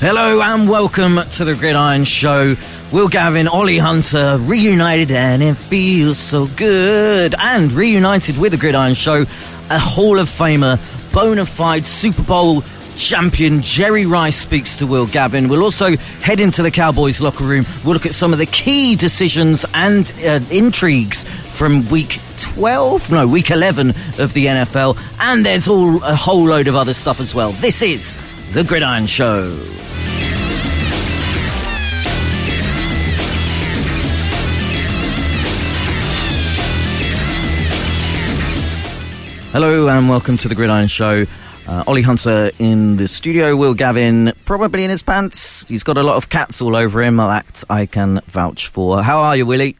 [0.00, 2.54] Hello and welcome to the Gridiron Show.
[2.92, 7.34] Will Gavin, Ollie Hunter, reunited and it feels so good.
[7.36, 9.22] And reunited with the Gridiron Show,
[9.70, 10.78] a Hall of Famer,
[11.12, 12.62] bona fide Super Bowl
[12.96, 15.48] champion Jerry Rice speaks to Will Gavin.
[15.48, 17.64] We'll also head into the Cowboys locker room.
[17.84, 23.26] We'll look at some of the key decisions and uh, intrigues from week 12, no,
[23.26, 24.96] week 11 of the NFL.
[25.20, 27.50] And there's all a whole load of other stuff as well.
[27.50, 28.16] This is
[28.52, 29.50] the Gridiron Show.
[39.52, 41.24] Hello and welcome to the Gridiron Show.
[41.66, 45.66] Uh, Ollie Hunter in the studio, Will Gavin probably in his pants.
[45.66, 47.16] He's got a lot of cats all over him.
[47.16, 49.02] That I can vouch for.
[49.02, 49.78] How are you, Willie?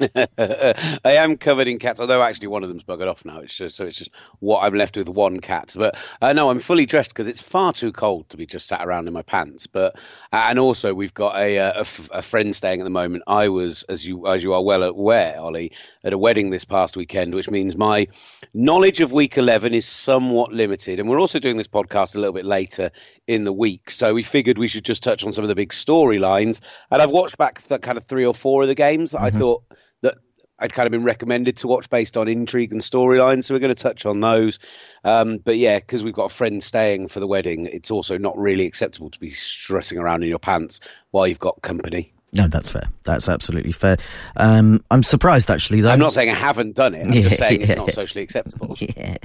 [0.38, 3.40] I am covered in cats, although actually one of them's buggered off now.
[3.40, 5.74] It's just, so it's just what I'm left with one cat.
[5.76, 8.86] But uh, no, I'm fully dressed because it's far too cold to be just sat
[8.86, 9.66] around in my pants.
[9.66, 9.96] But
[10.32, 13.24] uh, and also we've got a, uh, a friend staying at the moment.
[13.26, 15.72] I was, as you as you are well aware, Ollie,
[16.02, 18.08] at a wedding this past weekend, which means my
[18.54, 20.98] knowledge of Week 11 is somewhat limited.
[20.98, 22.90] And we're also doing this podcast a little bit later
[23.26, 25.70] in the week, so we figured we should just touch on some of the big
[25.70, 26.60] storylines.
[26.90, 29.36] And I've watched back the kind of three or four of the games that mm-hmm.
[29.36, 29.62] I thought
[30.02, 30.14] that
[30.58, 33.42] I'd kind of been recommended to watch based on intrigue and storyline.
[33.42, 34.58] So we're going to touch on those.
[35.04, 38.38] Um, but yeah, because we've got a friend staying for the wedding, it's also not
[38.38, 42.12] really acceptable to be stressing around in your pants while you've got company.
[42.32, 42.88] No, that's fair.
[43.04, 43.96] That's absolutely fair.
[44.36, 45.80] Um, I'm surprised, actually.
[45.80, 47.06] Though I'm not saying I haven't done it.
[47.06, 47.66] I'm yeah, just saying yeah.
[47.66, 48.76] it's not socially acceptable.
[48.96, 49.16] Yeah.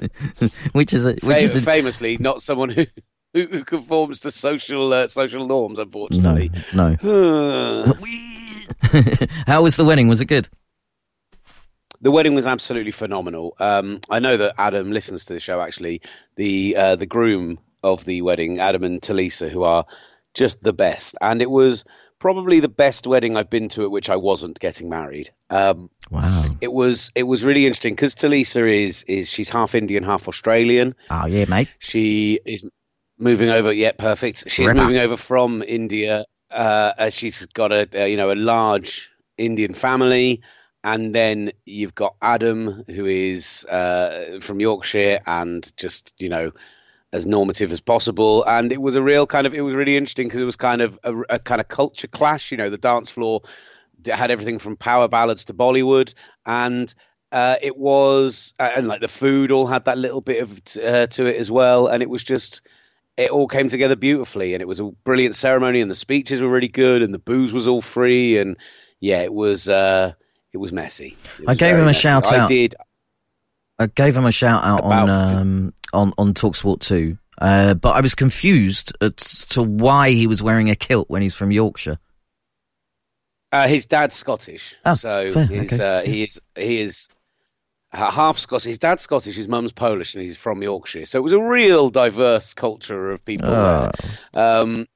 [0.72, 1.60] which is a, which Fam- is a...
[1.60, 2.86] famously not someone who
[3.34, 5.78] who, conforms to social uh, social norms.
[5.78, 6.96] Unfortunately, no.
[7.04, 7.92] no.
[9.46, 10.08] How was the wedding?
[10.08, 10.48] Was it good?
[12.00, 13.54] The wedding was absolutely phenomenal.
[13.60, 15.60] Um, I know that Adam listens to the show.
[15.60, 16.02] Actually,
[16.36, 19.86] the uh, the groom of the wedding, Adam and Talisa, who are
[20.34, 21.84] just the best, and it was
[22.22, 25.30] probably the best wedding I've been to at which I wasn't getting married.
[25.50, 26.44] Um, wow!
[26.60, 30.94] It was it was really interesting because Talisa is is she's half Indian, half Australian.
[31.10, 31.68] Oh yeah, mate.
[31.78, 32.66] She is
[33.18, 33.72] moving over.
[33.72, 34.48] Yeah, perfect.
[34.48, 34.80] She's Ripper.
[34.80, 40.42] moving over from India uh, she's got a, a, you know a large Indian family,
[40.84, 46.52] and then you've got Adam who is uh, from Yorkshire and just you know
[47.12, 48.44] as normative as possible.
[48.44, 50.80] And it was a real kind of it was really interesting because it was kind
[50.80, 52.50] of a, a, kind of culture clash.
[52.50, 53.42] You know, the dance floor
[54.06, 56.14] had everything from power ballads to Bollywood,
[56.46, 56.92] and
[57.30, 60.52] uh, it was uh, and like the food all had that little bit of
[60.82, 62.62] uh, to it as well, and it was just
[63.16, 66.48] it all came together beautifully, and it was a brilliant ceremony, and the speeches were
[66.48, 68.56] really good, and the booze was all free, and
[69.00, 70.12] yeah, it was uh,
[70.52, 71.16] it was messy.
[71.38, 72.00] It was I gave him a messy.
[72.00, 72.32] shout out.
[72.32, 72.74] I did.
[73.78, 78.00] I gave him a shout out on um, on on Talksport two, uh, but I
[78.00, 81.98] was confused as to why he was wearing a kilt when he's from Yorkshire.
[83.50, 85.98] Uh, his dad's Scottish, oh, so fair, his, okay.
[85.98, 87.08] uh, he is he is
[87.92, 88.64] half Scottish.
[88.64, 91.04] His dad's Scottish, his mum's Polish, and he's from Yorkshire.
[91.04, 93.50] So it was a real diverse culture of people.
[93.50, 93.90] Oh.
[94.32, 94.86] Um,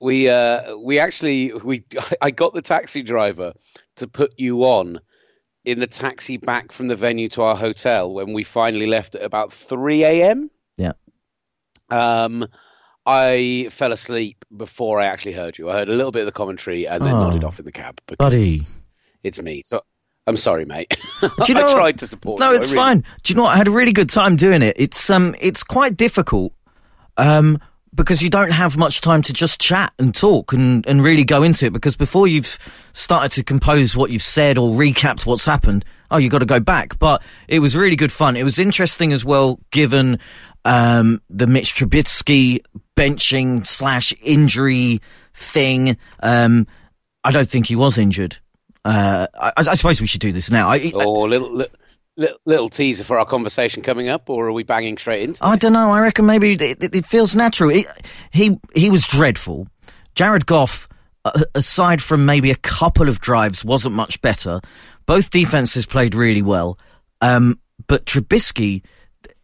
[0.00, 1.84] we uh, we actually we
[2.20, 3.52] I got the taxi driver
[3.96, 5.00] to put you on
[5.66, 9.22] in the taxi back from the venue to our hotel when we finally left at
[9.22, 10.50] about three a.m.
[10.78, 10.92] Yeah.
[11.90, 12.46] Um,
[13.04, 15.68] I fell asleep before I actually heard you.
[15.70, 17.20] I heard a little bit of the commentary and then Oh.
[17.24, 18.58] nodded off in the cab because Buddy.
[19.22, 19.62] it's me.
[19.62, 19.82] So
[20.26, 20.98] I'm sorry, mate.
[21.20, 22.40] Do you know I tried to support.
[22.40, 22.56] No, you.
[22.58, 23.04] It's really- fine.
[23.22, 23.54] Do you know what?
[23.54, 24.76] I had a really good time doing it.
[24.78, 26.52] It's um, it's quite difficult,
[27.16, 27.58] um,
[27.96, 31.42] because you don't have much time to just chat and talk and and really go
[31.42, 31.72] into it.
[31.72, 32.58] Because before you've
[32.92, 36.60] started to compose what you've said or recapped what's happened, oh, you've got to go
[36.60, 36.98] back.
[36.98, 38.36] But it was really good fun.
[38.36, 40.18] It was interesting as well, given
[40.64, 42.60] um the Mitch Trubisky
[42.96, 45.00] benching slash injury
[45.34, 45.96] thing.
[46.20, 46.66] Um,
[47.24, 48.38] I don't think he was injured.
[48.84, 50.68] Uh, I, I suppose we should do this now.
[50.68, 51.74] I, Or little, little
[52.16, 55.44] little teaser for our conversation coming up, or are we banging straight into?
[55.44, 55.90] I don't know.
[55.90, 57.70] I reckon maybe it, it, it feels natural.
[57.70, 57.86] He,
[58.30, 59.68] he he was dreadful.
[60.14, 60.88] Jared Goff,
[61.54, 64.60] aside from maybe a couple of drives, wasn't much better.
[65.04, 66.78] Both defenses played really well,
[67.20, 68.82] um, but Trubisky.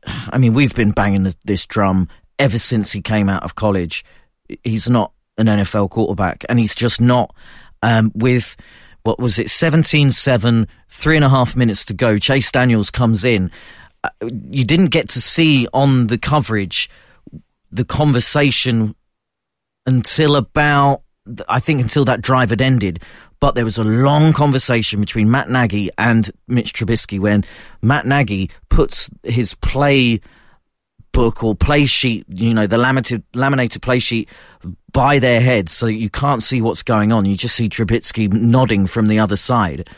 [0.05, 2.09] I mean, we've been banging this, this drum
[2.39, 4.05] ever since he came out of college.
[4.65, 7.35] He's not an NFL quarterback, and he's just not.
[7.85, 8.57] Um, with
[9.03, 12.19] what was it, 17-7, three and a half minutes to go.
[12.19, 13.51] Chase Daniels comes in.
[14.05, 14.09] Uh,
[14.51, 16.89] you didn't get to see on the coverage
[17.71, 18.95] the conversation
[19.87, 21.03] until about,
[21.49, 23.03] I think, until that drive had ended.
[23.41, 27.45] But there was a long conversation between Matt Nagy and Mitch Trubisky when
[27.81, 30.21] Matt Nagy puts his play
[31.12, 34.29] book or play sheet, you know, the laminated, laminated play sheet
[34.93, 37.25] by their heads so you can't see what's going on.
[37.25, 39.88] You just see Trubisky nodding from the other side.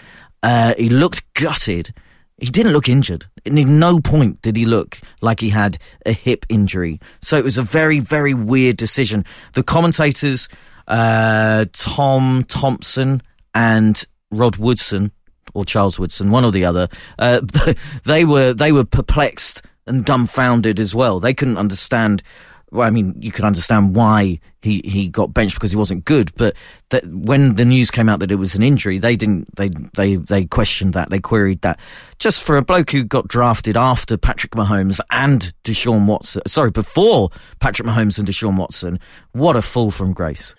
[0.43, 1.95] Uh, he looked gutted.
[2.39, 3.27] He didn't look injured.
[3.47, 7.01] At no point did he look like he had a hip injury.
[7.23, 9.25] So it was a very, very weird decision.
[9.55, 10.49] The commentators,
[10.89, 13.23] uh, Tom Thompson
[13.55, 15.13] and Rod Woodson,
[15.55, 16.89] or Charles Woodson, one or the other,
[17.19, 17.41] uh,
[18.05, 21.21] they were they were perplexed and dumbfounded as well.
[21.21, 22.23] They couldn't understand.
[22.71, 26.35] Well, I mean, you could understand why he, he got benched because he wasn't good,
[26.35, 26.57] but
[26.91, 30.17] that when the news came out that it was an injury, they didn't they they
[30.17, 31.79] they questioned that, they queried that.
[32.19, 37.31] Just for a bloke who got drafted after Patrick Mahomes and Deshaun Watson, sorry, before
[37.61, 38.99] Patrick Mahomes and Deshaun Watson,
[39.33, 40.53] what a fall from grace.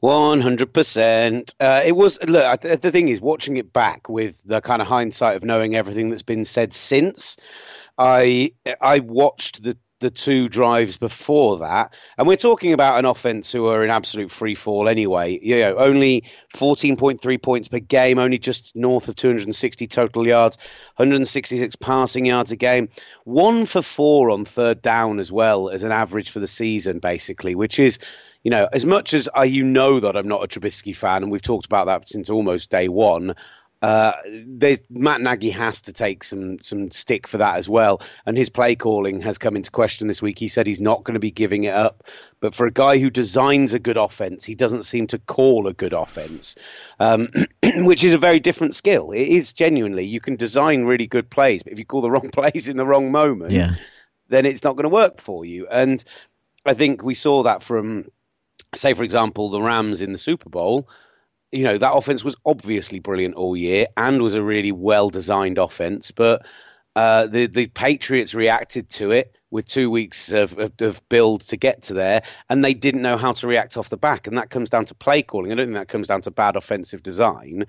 [0.00, 1.54] One hundred percent.
[1.60, 2.60] Uh, it was look.
[2.62, 6.24] The thing is, watching it back with the kind of hindsight of knowing everything that's
[6.24, 7.36] been said since.
[7.98, 13.50] I I watched the the two drives before that, and we're talking about an offense
[13.50, 15.38] who are in absolute free fall anyway.
[15.40, 16.24] You know, only
[16.54, 20.58] 14.3 points per game, only just north of 260 total yards,
[20.96, 22.90] 166 passing yards a game,
[23.24, 27.54] one for four on third down as well as an average for the season, basically,
[27.54, 27.98] which is.
[28.44, 31.30] You know, as much as I, you know that I'm not a Trubisky fan, and
[31.30, 33.36] we've talked about that since almost day one,
[33.82, 34.12] uh,
[34.90, 38.76] Matt Nagy has to take some some stick for that as well, and his play
[38.76, 40.38] calling has come into question this week.
[40.38, 42.04] He said he's not going to be giving it up,
[42.38, 45.72] but for a guy who designs a good offense, he doesn't seem to call a
[45.72, 46.54] good offense,
[47.00, 47.28] um,
[47.78, 49.10] which is a very different skill.
[49.10, 52.30] It is genuinely you can design really good plays, but if you call the wrong
[52.32, 53.74] plays in the wrong moment, yeah.
[54.28, 55.66] then it's not going to work for you.
[55.66, 56.02] And
[56.64, 58.12] I think we saw that from,
[58.76, 60.88] say, for example, the Rams in the Super Bowl
[61.52, 65.58] you know, that offense was obviously brilliant all year and was a really well designed
[65.58, 66.44] offense, but
[66.96, 71.58] uh, the the Patriots reacted to it with two weeks of, of, of, build to
[71.58, 74.50] get to there, and they didn't know how to react off the back, and that
[74.50, 75.52] comes down to play calling.
[75.52, 77.66] I don't think that comes down to bad offensive design.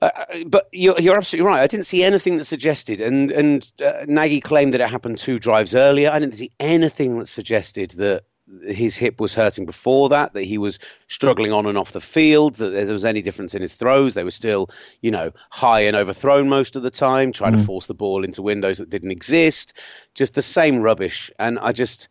[0.00, 0.10] Uh,
[0.46, 1.62] but you're, you're, absolutely right.
[1.62, 5.38] I didn't see anything that suggested, and and uh, Nagy claimed that it happened two
[5.38, 6.10] drives earlier.
[6.10, 8.24] I didn't see anything that suggested that
[8.66, 12.56] his hip was hurting before that, that he was struggling on and off the field,
[12.56, 14.14] that there was any difference in his throws.
[14.14, 14.70] They were still,
[15.00, 17.58] you know, high and overthrown most of the time, trying mm.
[17.58, 19.74] to force the ball into windows that didn't exist.
[20.14, 21.30] Just the same rubbish.
[21.38, 22.08] And I just.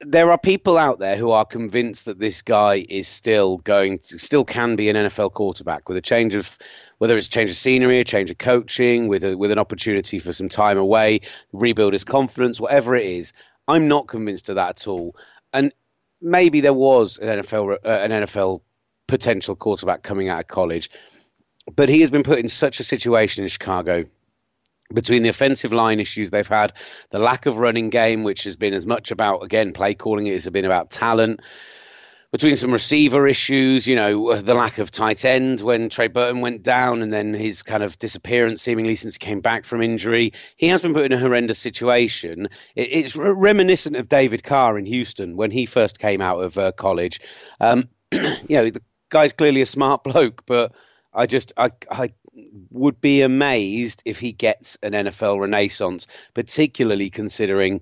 [0.00, 4.18] There are people out there who are convinced that this guy is still going to,
[4.20, 6.56] still can be an NFL quarterback with a change of
[6.98, 10.20] whether it's a change of scenery, a change of coaching, with a, with an opportunity
[10.20, 11.22] for some time away,
[11.52, 13.32] rebuild his confidence, whatever it is.
[13.68, 15.14] I'm not convinced of that at all.
[15.52, 15.72] And
[16.20, 18.62] maybe there was an NFL uh, an NFL
[19.06, 20.90] potential quarterback coming out of college,
[21.74, 24.04] but he has been put in such a situation in Chicago
[24.92, 26.72] between the offensive line issues they've had,
[27.10, 30.32] the lack of running game, which has been as much about again play calling it
[30.32, 31.40] has been about talent
[32.30, 36.62] between some receiver issues, you know, the lack of tight end when Trey Burton went
[36.62, 40.34] down and then his kind of disappearance seemingly since he came back from injury.
[40.56, 42.48] He has been put in a horrendous situation.
[42.76, 47.20] it's reminiscent of David Carr in Houston when he first came out of uh, college.
[47.60, 50.72] Um, you know, the guy's clearly a smart bloke, but
[51.14, 52.12] I just, I, I
[52.70, 57.80] would be amazed if he gets an NFL renaissance, particularly considering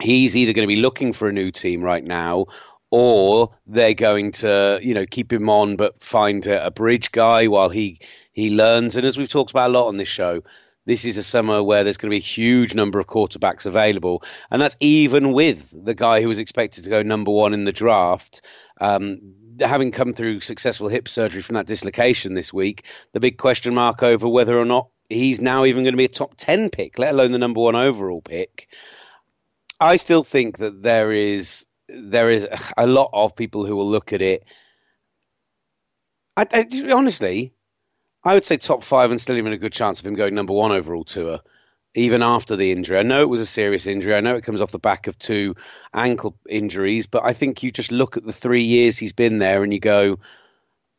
[0.00, 2.46] he's either going to be looking for a new team right now
[2.94, 7.48] or they're going to you know keep him on but find a, a, bridge guy
[7.48, 7.98] while he
[8.32, 8.96] he learns.
[8.96, 10.44] And as we've talked about a lot on this show,
[10.86, 14.22] this is a summer where there's going to be a huge number of quarterbacks available,
[14.48, 17.72] and that's even with the guy who was expected to go number one in the
[17.72, 18.42] draft.
[18.80, 23.74] Um, having come through successful hip surgery from that dislocation this week, the big question
[23.74, 26.98] mark over whether or not he's now even going to be a top 10 pick,
[26.98, 28.68] let alone the number one overall pick.
[29.80, 34.12] I still think that there is there is a lot of people who will look
[34.12, 34.44] at it.
[36.36, 37.52] I, I, honestly,
[38.24, 40.52] I would say top five and still even a good chance of him going number
[40.52, 41.40] one overall tour,
[41.94, 42.98] even after the injury.
[42.98, 44.14] I know it was a serious injury.
[44.14, 45.56] I know it comes off the back of two
[45.92, 49.62] ankle injuries, but I think you just look at the three years he's been there
[49.62, 50.18] and you go,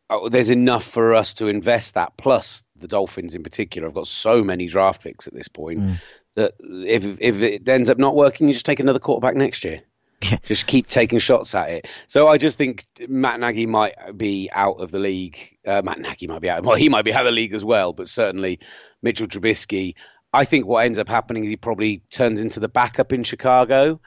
[0.10, 2.15] oh, there's enough for us to invest that.
[2.15, 5.96] Plus, the Dolphins in particular have got so many draft picks at this point mm.
[6.36, 9.82] that if if it ends up not working, you just take another quarterback next year.
[10.43, 11.89] just keep taking shots at it.
[12.07, 15.38] So I just think Matt Nagy might be out of the league.
[15.65, 16.63] Uh, Matt Nagy might be out.
[16.65, 18.60] Well, he might be out of the league as well, but certainly
[19.01, 19.95] Mitchell Trubisky.
[20.34, 24.00] I think what ends up happening is he probably turns into the backup in Chicago.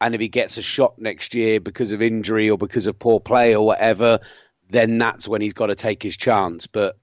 [0.00, 3.18] And if he gets a shot next year because of injury or because of poor
[3.18, 4.20] play or whatever,
[4.70, 6.66] then that's when he's got to take his chance.
[6.66, 6.98] But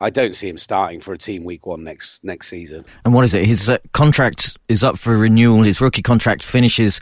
[0.00, 2.86] I don't see him starting for a team week one next next season.
[3.04, 3.44] And what is it?
[3.44, 5.62] His uh, contract is up for renewal.
[5.62, 7.00] His rookie contract finishes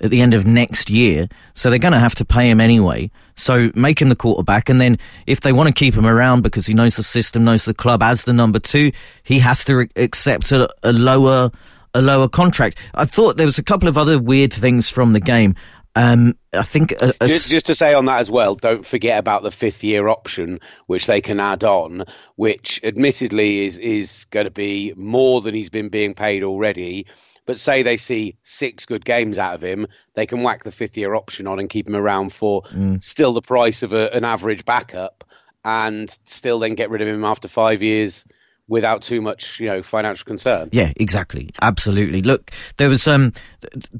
[0.00, 3.10] at the end of next year, so they're going to have to pay him anyway.
[3.36, 6.66] So make him the quarterback, and then if they want to keep him around because
[6.66, 8.92] he knows the system, knows the club as the number two,
[9.22, 11.50] he has to accept a, a lower
[11.94, 12.78] a lower contract.
[12.94, 15.56] I thought there was a couple of other weird things from the game.
[15.96, 19.18] Um, I think a, a just, just, to say on that as well, don't forget
[19.18, 22.04] about the fifth year option, which they can add on,
[22.36, 27.06] which admittedly is is going to be more than he's been being paid already.
[27.46, 30.96] But say they see six good games out of him, they can whack the fifth
[30.96, 33.02] year option on and keep him around for mm.
[33.02, 35.24] still the price of a, an average backup,
[35.64, 38.24] and still then get rid of him after five years
[38.68, 40.68] without too much, you know, financial concern.
[40.72, 42.22] Yeah, exactly, absolutely.
[42.22, 43.32] Look, there was um,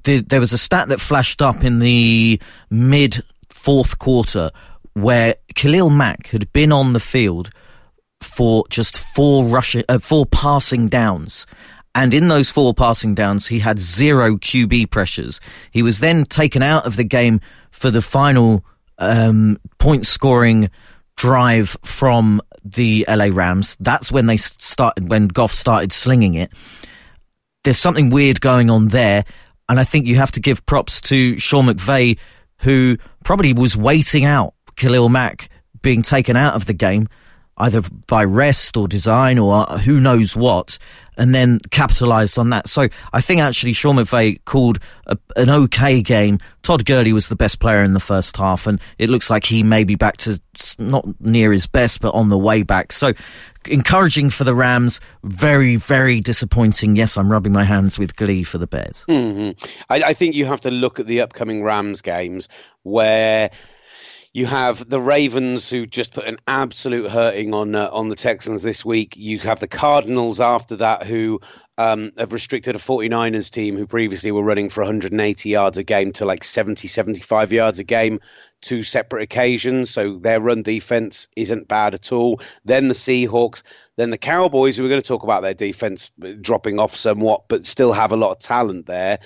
[0.05, 4.51] th- there was a stat that flashed up in the mid fourth quarter
[4.95, 7.51] where Khalil Mack had been on the field
[8.21, 11.47] for just four rushing, uh, four passing downs.
[11.95, 15.41] And in those four passing downs, he had zero QB pressures.
[15.73, 18.65] He was then taken out of the game for the final
[18.99, 20.71] um, point scoring
[21.17, 23.77] drive from the LA Rams.
[23.81, 26.53] That's when they started, when Goff started slinging it.
[27.65, 29.25] There's something weird going on there.
[29.69, 32.19] And I think you have to give props to Sean McVay,
[32.59, 35.49] who probably was waiting out Khalil Mack
[35.83, 37.09] being taken out of the game,
[37.61, 40.79] either by rest or design or who knows what
[41.21, 42.67] and then capitalised on that.
[42.67, 46.39] So I think actually Sean McVay called a, an okay game.
[46.63, 49.63] Todd Gurley was the best player in the first half, and it looks like he
[49.63, 50.41] may be back to
[50.79, 52.91] not near his best, but on the way back.
[52.93, 53.13] So
[53.69, 55.01] encouraging for the Rams.
[55.23, 56.97] Very, very disappointing.
[56.97, 59.05] Yes, I'm rubbing my hands with glee for the Bears.
[59.07, 59.63] Mm-hmm.
[59.91, 62.49] I, I think you have to look at the upcoming Rams games
[62.83, 63.51] where
[64.33, 68.63] you have the Ravens who just put an absolute hurting on uh, on the Texans
[68.63, 69.17] this week.
[69.17, 71.41] You have the Cardinals after that who
[71.79, 76.13] um, have restricted a 49ers team who previously were running for 180 yards a game
[76.13, 78.21] to like 70, 75 yards a game,
[78.61, 79.91] two separate occasions.
[79.91, 82.41] So their run defense isn't bad at all.
[82.65, 83.63] Then the Seahawks,
[83.97, 87.67] then the Cowboys, who we're going to talk about their defense dropping off somewhat, but
[87.67, 89.19] still have a lot of talent there.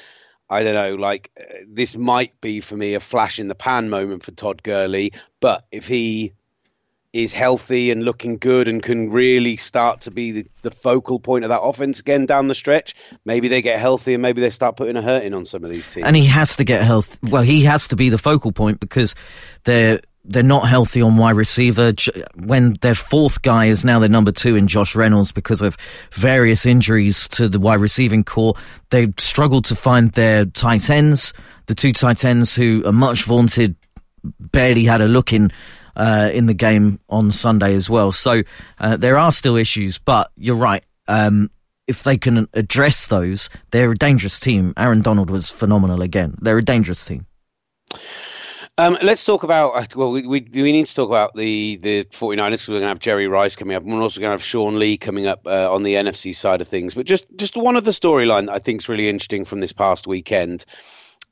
[0.48, 3.88] I don't know, like uh, this might be for me a flash in the pan
[3.88, 6.34] moment for Todd Gurley, but if he
[7.14, 11.44] is healthy and looking good and can really start to be the, the focal point
[11.44, 14.76] of that offense again down the stretch, maybe they get healthy and maybe they start
[14.76, 16.04] putting a hurt in on some of these teams.
[16.06, 17.18] And he has to get health.
[17.22, 19.14] Well, he has to be the focal point because
[19.62, 21.92] they're they're not healthy on wide receiver.
[22.34, 25.76] When their fourth guy is now their number two in Josh Reynolds because of
[26.12, 28.54] various injuries to the wide receiving core,
[28.90, 31.32] they've struggled to find their tight ends.
[31.66, 33.76] The two tight ends who are much vaunted
[34.40, 35.52] barely had a look in.
[35.96, 38.10] Uh, in the game on Sunday as well.
[38.10, 38.42] So
[38.80, 40.82] uh, there are still issues, but you're right.
[41.06, 41.52] Um,
[41.86, 44.74] if they can address those, they're a dangerous team.
[44.76, 46.36] Aaron Donald was phenomenal again.
[46.40, 47.26] They're a dangerous team.
[48.76, 49.70] Um, let's talk about.
[49.76, 52.82] Uh, well, we, we, we need to talk about the the 49ers because we're going
[52.82, 55.46] to have Jerry Rice coming up, we're also going to have Sean Lee coming up
[55.46, 56.94] uh, on the NFC side of things.
[56.94, 59.72] But just just one of the storyline that I think is really interesting from this
[59.72, 60.64] past weekend.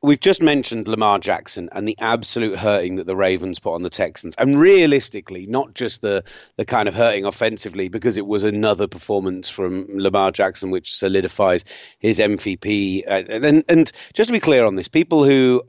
[0.04, 3.90] We've just mentioned Lamar Jackson and the absolute hurting that the Ravens put on the
[3.90, 6.22] Texans, and realistically, not just the
[6.54, 11.64] the kind of hurting offensively, because it was another performance from Lamar Jackson which solidifies
[11.98, 13.02] his MVP.
[13.04, 15.64] Uh, and and just to be clear on this, people who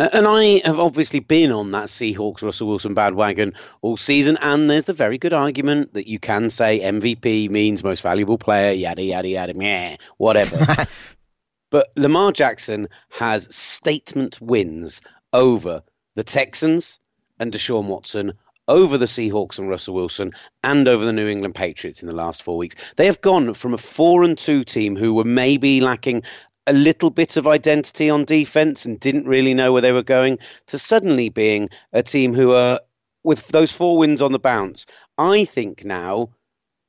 [0.00, 3.52] and I have obviously been on that Seahawks Russell Wilson bandwagon
[3.82, 8.00] all season, and there's the very good argument that you can say MVP means most
[8.00, 10.86] valuable player, yada yada yada, meh, whatever.
[11.70, 15.02] but Lamar Jackson has statement wins
[15.34, 15.82] over
[16.14, 16.98] the Texans
[17.38, 18.32] and Deshaun Watson,
[18.68, 20.32] over the Seahawks and Russell Wilson,
[20.64, 22.76] and over the New England Patriots in the last four weeks.
[22.96, 26.22] They have gone from a four and two team who were maybe lacking
[26.70, 30.38] a little bit of identity on defense and didn't really know where they were going
[30.68, 32.80] to suddenly being a team who are
[33.24, 34.86] with those four wins on the bounce.
[35.18, 36.30] I think now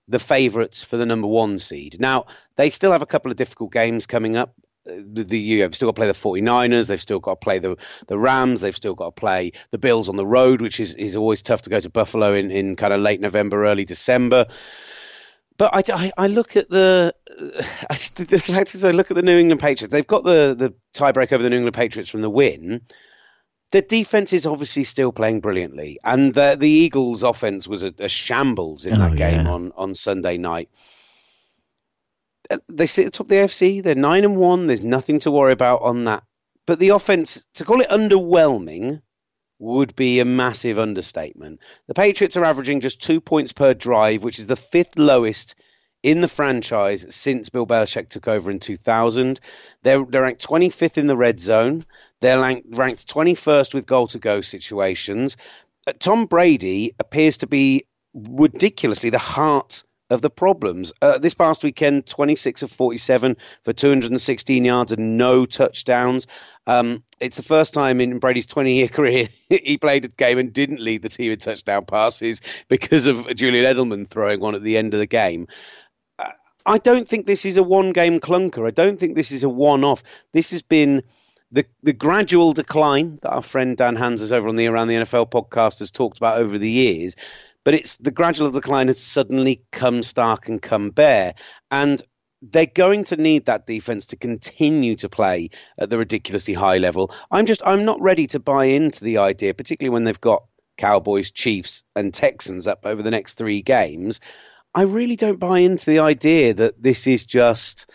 [0.07, 1.99] the favourites for the number one seed.
[1.99, 4.53] Now they still have a couple of difficult games coming up.
[4.85, 7.59] The, the you have still got to play the 49ers they've still got to play
[7.59, 10.95] the the Rams they've still got to play the Bills on the road which is
[10.95, 14.47] is always tough to go to Buffalo in in kind of late November early December
[15.61, 17.13] but I, I, I, look at the,
[17.87, 19.91] I, the fact is I look at the New England Patriots.
[19.91, 22.81] They've got the the tiebreak over the New England Patriots from the win.
[23.69, 28.09] The defense is obviously still playing brilliantly, and the the Eagles' offense was a, a
[28.09, 29.51] shambles in oh, that game yeah.
[29.51, 30.69] on on Sunday night.
[32.49, 33.83] Uh, they sit at the top of the AFC.
[33.83, 34.65] They're nine and one.
[34.65, 36.23] There's nothing to worry about on that.
[36.65, 39.03] But the offense, to call it underwhelming,
[39.61, 41.59] would be a massive understatement.
[41.87, 45.55] The Patriots are averaging just two points per drive, which is the fifth lowest
[46.03, 49.39] in the franchise since Bill Belichick took over in 2000.
[49.83, 51.85] They're, they're ranked 25th in the red zone.
[52.21, 55.37] They're ranked, ranked 21st with goal to go situations.
[55.85, 60.91] Uh, Tom Brady appears to be ridiculously the heart of the problems.
[61.01, 66.27] Uh, this past weekend, 26 of 47 for 216 yards and no touchdowns.
[66.67, 70.53] Um, it's the first time in Brady's 20 year career he played a game and
[70.53, 74.77] didn't lead the team in touchdown passes because of Julian Edelman throwing one at the
[74.77, 75.47] end of the game.
[76.19, 76.31] Uh,
[76.65, 78.67] I don't think this is a one game clunker.
[78.67, 80.03] I don't think this is a one off.
[80.33, 81.03] This has been
[81.53, 85.31] the the gradual decline that our friend Dan Hanzus over on the Around the NFL
[85.31, 87.15] podcast has talked about over the years
[87.63, 91.33] but it's the gradual decline has suddenly come stark and come bare.
[91.69, 92.01] And
[92.41, 97.13] they're going to need that defense to continue to play at the ridiculously high level.
[97.29, 100.43] I'm just I'm not ready to buy into the idea, particularly when they've got
[100.77, 104.19] Cowboys, Chiefs, and Texans up over the next three games.
[104.73, 107.89] I really don't buy into the idea that this is just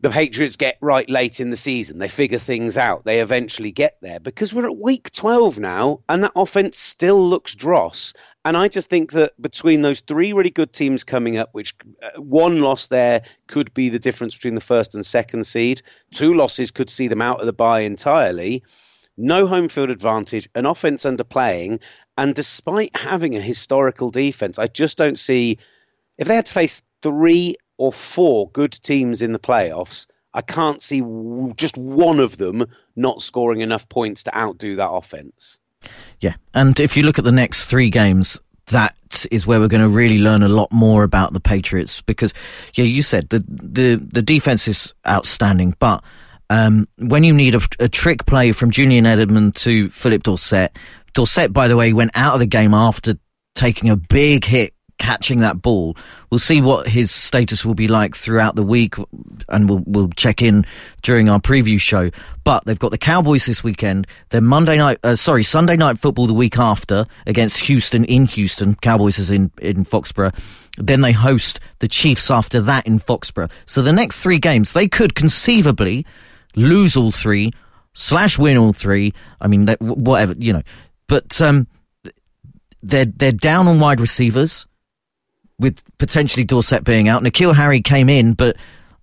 [0.00, 1.98] the Patriots get right late in the season.
[1.98, 3.04] They figure things out.
[3.04, 7.56] They eventually get there because we're at week 12 now and that offense still looks
[7.56, 8.12] dross.
[8.48, 12.18] And I just think that between those three really good teams coming up, which uh,
[12.18, 16.70] one loss there could be the difference between the first and second seed, two losses
[16.70, 18.62] could see them out of the bye entirely.
[19.18, 21.76] No home field advantage, an offense underplaying,
[22.16, 25.58] and despite having a historical defense, I just don't see
[26.16, 30.06] if they had to face three or four good teams in the playoffs.
[30.32, 31.02] I can't see
[31.54, 32.64] just one of them
[32.96, 35.60] not scoring enough points to outdo that offense.
[36.20, 38.96] Yeah, and if you look at the next three games, that
[39.30, 42.34] is where we're going to really learn a lot more about the Patriots because,
[42.74, 46.02] yeah, you said the the the defense is outstanding, but
[46.50, 50.76] um, when you need a, a, trick play from Julian Edelman to Phillip Dorsett,
[51.12, 53.18] Dorsett, by the way, went out of the game after
[53.54, 55.96] taking a big hit catching that ball.
[56.30, 58.94] We'll see what his status will be like throughout the week,
[59.48, 60.66] and we'll we'll check in
[61.02, 62.10] during our preview show.
[62.44, 64.06] But they've got the Cowboys this weekend.
[64.30, 68.74] Then Monday night, uh, sorry, Sunday night football the week after against Houston in Houston.
[68.76, 70.32] Cowboys is in in Foxborough.
[70.76, 73.50] Then they host the Chiefs after that in Foxborough.
[73.66, 76.06] So the next three games they could conceivably
[76.56, 77.52] lose all three
[77.94, 79.12] slash win all three.
[79.40, 80.62] I mean, whatever you know,
[81.08, 81.66] but um,
[82.82, 84.66] they're they're down on wide receivers
[85.58, 87.22] with potentially Dorsett being out.
[87.22, 88.56] N'Keal Harry came in, but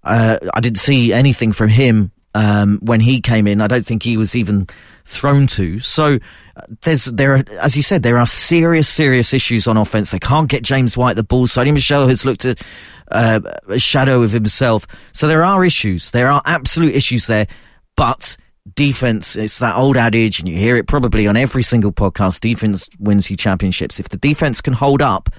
[0.04, 3.62] uh, I didn't see anything from him um, when he came in.
[3.62, 4.68] I don't think he was even
[5.06, 5.80] thrown to.
[5.80, 6.20] So
[6.56, 10.12] uh, there's there are, as you said, there are serious, serious issues on offense.
[10.12, 11.48] They can't get James White the ball.
[11.48, 13.40] Sony Michel has looked uh,
[13.70, 14.86] a shadow of himself.
[15.14, 16.12] So there are issues.
[16.12, 17.48] There are absolute issues there,
[17.96, 18.38] but.
[18.74, 22.40] Defense, it's that old adage, and you hear it probably on every single podcast.
[22.40, 24.00] Defense wins you championships.
[24.00, 25.30] If the defense can hold up,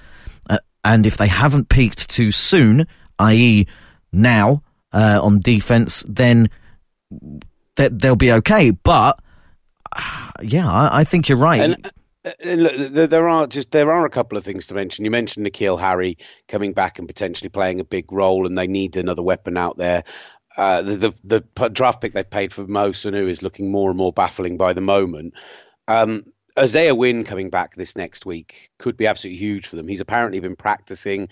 [0.87, 2.87] and if they haven't peaked too soon,
[3.19, 3.67] i.e.,
[4.13, 6.49] now uh, on defense, then
[7.75, 8.71] they, they'll be okay.
[8.71, 9.21] But
[9.93, 11.61] uh, yeah, I, I, think you're right.
[11.61, 11.93] And,
[12.25, 15.05] uh, look, there are just there are a couple of things to mention.
[15.05, 18.97] You mentioned N'Keal Harry coming back and potentially playing a big role, and they need
[18.97, 20.05] another weapon out there.
[20.57, 23.99] Uh, the, the, the draft pick they've paid for Mo Sanu is looking more and
[23.99, 25.35] more baffling by the moment.
[25.87, 26.25] Um,
[26.59, 29.89] Isaiah Wynn coming back this next week could be absolutely huge for them.
[29.89, 31.29] He's apparently been practicing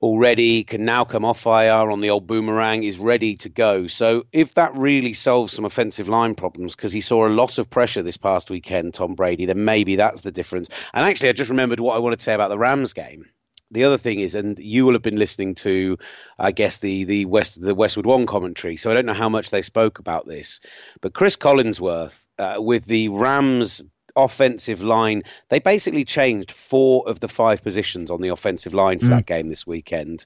[0.00, 3.86] already, can now come off IR on the old boomerang, is ready to go.
[3.88, 7.68] So if that really solves some offensive line problems, because he saw a lot of
[7.68, 10.68] pressure this past weekend, Tom Brady, then maybe that's the difference.
[10.94, 13.26] And actually, I just remembered what I wanted to say about the Rams game.
[13.70, 15.98] The other thing is, and you will have been listening to,
[16.38, 18.78] I guess the the West the Westwood One commentary.
[18.78, 20.60] So I don't know how much they spoke about this,
[21.02, 23.84] but Cris Collinsworth uh, with the Rams
[24.18, 25.22] offensive line.
[25.48, 29.10] They basically changed four of the five positions on the offensive line for mm.
[29.10, 30.24] that game this weekend.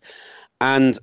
[0.60, 0.98] And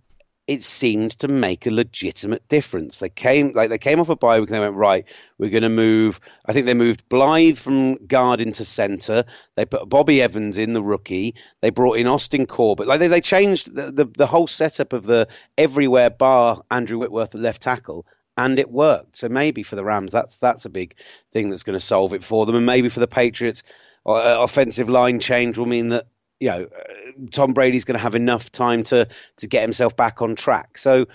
[0.49, 2.97] it seemed to make a legitimate difference.
[2.97, 5.05] They came like they came off a bye week and they went right.
[5.37, 6.19] We're going to move.
[6.47, 9.25] I think they moved Blythe from guard into centre.
[9.53, 11.35] They put Bobby Evans in the rookie.
[11.61, 12.87] They brought in Austin Corbett.
[12.87, 17.35] Like they, they changed the, the, the whole setup of the everywhere bar Andrew Whitworth
[17.35, 18.07] at left tackle
[18.39, 19.17] and it worked.
[19.17, 20.95] So maybe for the Rams, that's that's a big
[21.31, 23.63] thing that's going to solve it for them, and maybe for the Patriots,
[24.05, 26.07] uh, offensive line change will mean that
[26.39, 30.21] you know uh, Tom Brady's going to have enough time to to get himself back
[30.21, 30.77] on track.
[30.77, 31.07] So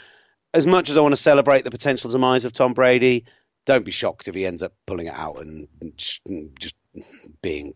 [0.53, 3.25] as much as I want to celebrate the potential demise of Tom Brady,
[3.65, 6.21] don't be shocked if he ends up pulling it out and just,
[6.61, 6.77] just
[7.43, 7.73] being,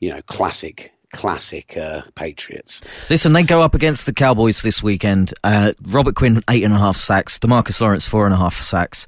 [0.00, 2.82] you know, classic classic uh, Patriots.
[3.10, 5.34] Listen, they go up against the Cowboys this weekend.
[5.42, 9.06] Uh, Robert Quinn eight and a half sacks, Demarcus Lawrence four and a half sacks.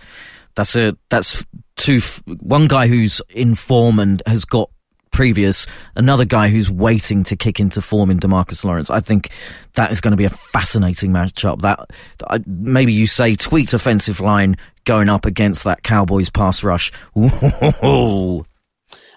[0.55, 1.45] That's a that's
[1.77, 2.01] two,
[2.41, 4.71] one guy who's in form and has got
[5.11, 8.91] previous, another guy who's waiting to kick into form in Demarcus Lawrence.
[8.91, 9.31] I think
[9.75, 11.61] that is going to be a fascinating matchup.
[11.63, 16.93] That maybe you say tweaked offensive line going up against that Cowboys pass rush.
[17.85, 18.47] Ooh.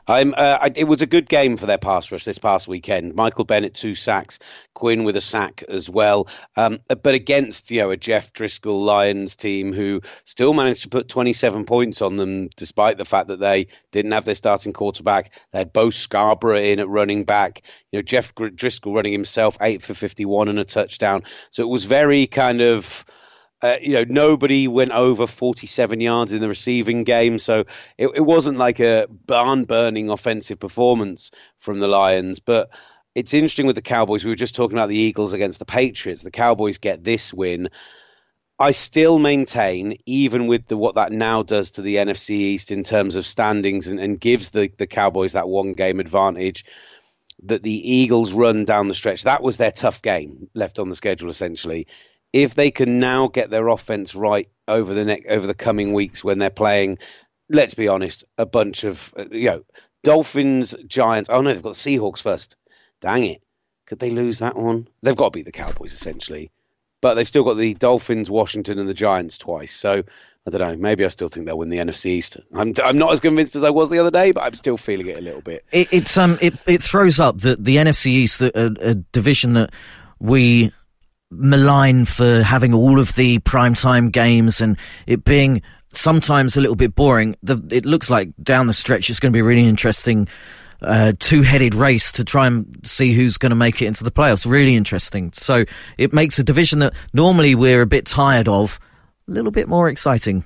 [0.07, 3.15] Uh, it was a good game for their pass rush this past weekend.
[3.15, 4.39] Michael Bennett two sacks,
[4.73, 6.27] Quinn with a sack as well.
[6.57, 11.07] Um, but against you know a Jeff Driskel Lions team who still managed to put
[11.07, 15.31] 27 points on them, despite the fact that they didn't have their starting quarterback.
[15.51, 17.61] They had Bo Scarborough in at running back.
[17.91, 21.23] You know Jeff Driskel running himself eight for 51 and a touchdown.
[21.51, 23.05] So it was very kind of
[23.63, 27.63] uh, you know, nobody went over 47 yards in the receiving game, so
[27.97, 32.39] it, it wasn't like a barn burning offensive performance from the Lions.
[32.39, 32.69] But
[33.15, 34.26] it's interesting with the Cowboys.
[34.26, 36.23] We were just talking about the Eagles against the Patriots.
[36.23, 37.69] The Cowboys get this win.
[38.60, 42.84] I still maintain, even with the, what that now does to the NFC East in
[42.84, 46.65] terms of standings and, and gives the, the Cowboys that one game advantage,
[47.43, 50.97] that the Eagles run down the stretch, that was their tough game left on the
[50.97, 51.88] schedule essentially
[52.34, 56.24] if they can now get their offense right over the next over the coming weeks
[56.24, 56.96] when they're playing,
[57.50, 59.63] let's be honest, a bunch of you know
[60.04, 61.30] Dolphins, Giants.
[61.30, 62.56] Oh no, they've got the Seahawks first.
[63.00, 63.43] Dang it!
[63.86, 64.88] Could they lose that one?
[65.04, 66.52] They've got to beat the Cowboys essentially,
[67.02, 69.76] but they've still got the Dolphins, Washington, and the Giants twice.
[69.76, 70.04] So
[70.46, 70.76] I don't know.
[70.76, 72.38] Maybe I still think they'll win the NFC East.
[72.54, 75.08] I'm I'm not as convinced as I was the other day, but I'm still feeling
[75.08, 75.63] it a little bit.
[75.72, 79.72] It, it's um it it throws up the the NFC East, a, a division that
[80.19, 80.72] we
[81.36, 85.62] malign for having all of the primetime games and it being
[85.93, 87.36] sometimes a little bit boring.
[87.43, 90.28] The, it looks like down the stretch it's going to be a really interesting
[90.82, 94.50] uh, two-headed race to try and see who's going to make it into the playoffs.
[94.50, 95.32] Really interesting.
[95.34, 95.65] So
[95.98, 98.80] it makes a division that normally we're a bit tired of
[99.28, 100.43] a little bit more exciting.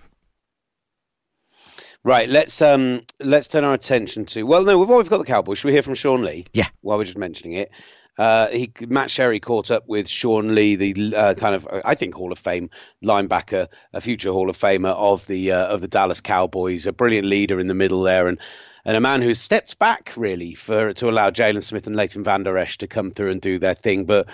[2.03, 5.57] Right, let's um let's turn our attention to well no we've always got the Cowboys.
[5.57, 6.45] Should we hear from Sean Lee?
[6.53, 6.69] Yeah.
[6.81, 7.71] While we're just mentioning it.
[8.17, 12.15] Uh, he Matt Sherry caught up with Sean Lee, the uh, kind of I think
[12.15, 12.69] Hall of Fame
[13.03, 17.27] linebacker, a future Hall of Famer of the uh, of the Dallas Cowboys, a brilliant
[17.27, 18.39] leader in the middle there, and
[18.85, 22.57] and a man who's stepped back really for to allow Jaylon Smith and Leighton Vander
[22.57, 24.27] Esch to come through and do their thing, but.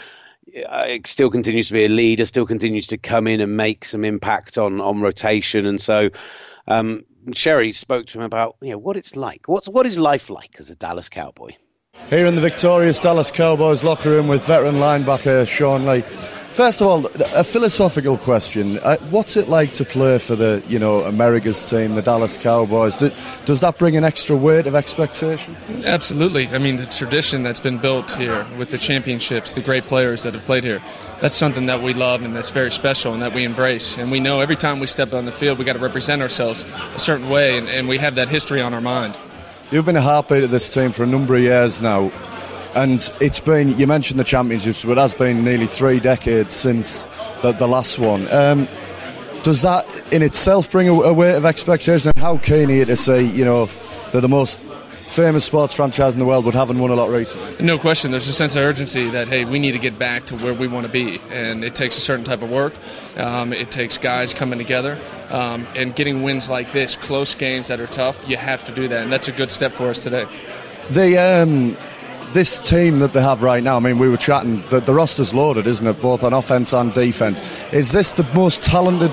[0.45, 3.85] Uh, it still continues to be a leader, still continues to come in and make
[3.85, 6.09] some impact on on rotation, and so
[6.67, 9.47] um, Sherry spoke to him about you know what it's like.
[9.47, 11.53] What's what is life like as a Dallas Cowboy?
[12.13, 16.01] Here in the victorious Dallas Cowboys locker room with veteran linebacker Sean Lee.
[16.01, 20.77] First of all, a philosophical question: uh, What's it like to play for the, you
[20.77, 22.97] know, America's team, the Dallas Cowboys?
[22.97, 23.09] Do,
[23.45, 25.55] does that bring an extra weight of expectation?
[25.85, 26.47] Absolutely.
[26.49, 30.35] I mean, the tradition that's been built here with the championships, the great players that
[30.35, 30.83] have played here,
[31.19, 33.97] that's something that we love and that's very special and that we embrace.
[33.97, 36.61] And we know every time we step on the field, we got to represent ourselves
[36.93, 39.15] a certain way, and, and we have that history on our mind.
[39.73, 42.11] You've been a heartbeat of this team for a number of years now,
[42.75, 47.05] and it's been, you mentioned the championships, but it has been nearly three decades since
[47.41, 48.31] the, the last one.
[48.31, 48.67] Um,
[49.41, 49.83] does that
[50.13, 52.11] in itself bring a, a weight of expectation?
[52.15, 53.65] And how keen are you to see, you know,
[54.11, 57.65] they're the most famous sports franchise in the world, but haven't won a lot recently?
[57.65, 58.11] No question.
[58.11, 60.67] There's a sense of urgency that, hey, we need to get back to where we
[60.67, 61.19] want to be.
[61.31, 62.73] And it takes a certain type of work.
[63.17, 64.99] Um, it takes guys coming together
[65.31, 68.27] um, and getting wins like this, close games that are tough.
[68.27, 70.25] You have to do that, and that's a good step for us today.
[70.91, 71.77] The um,
[72.33, 73.77] this team that they have right now.
[73.77, 74.61] I mean, we were chatting.
[74.69, 76.01] The, the roster's loaded, isn't it?
[76.01, 77.41] Both on offense and defense.
[77.71, 79.11] Is this the most talented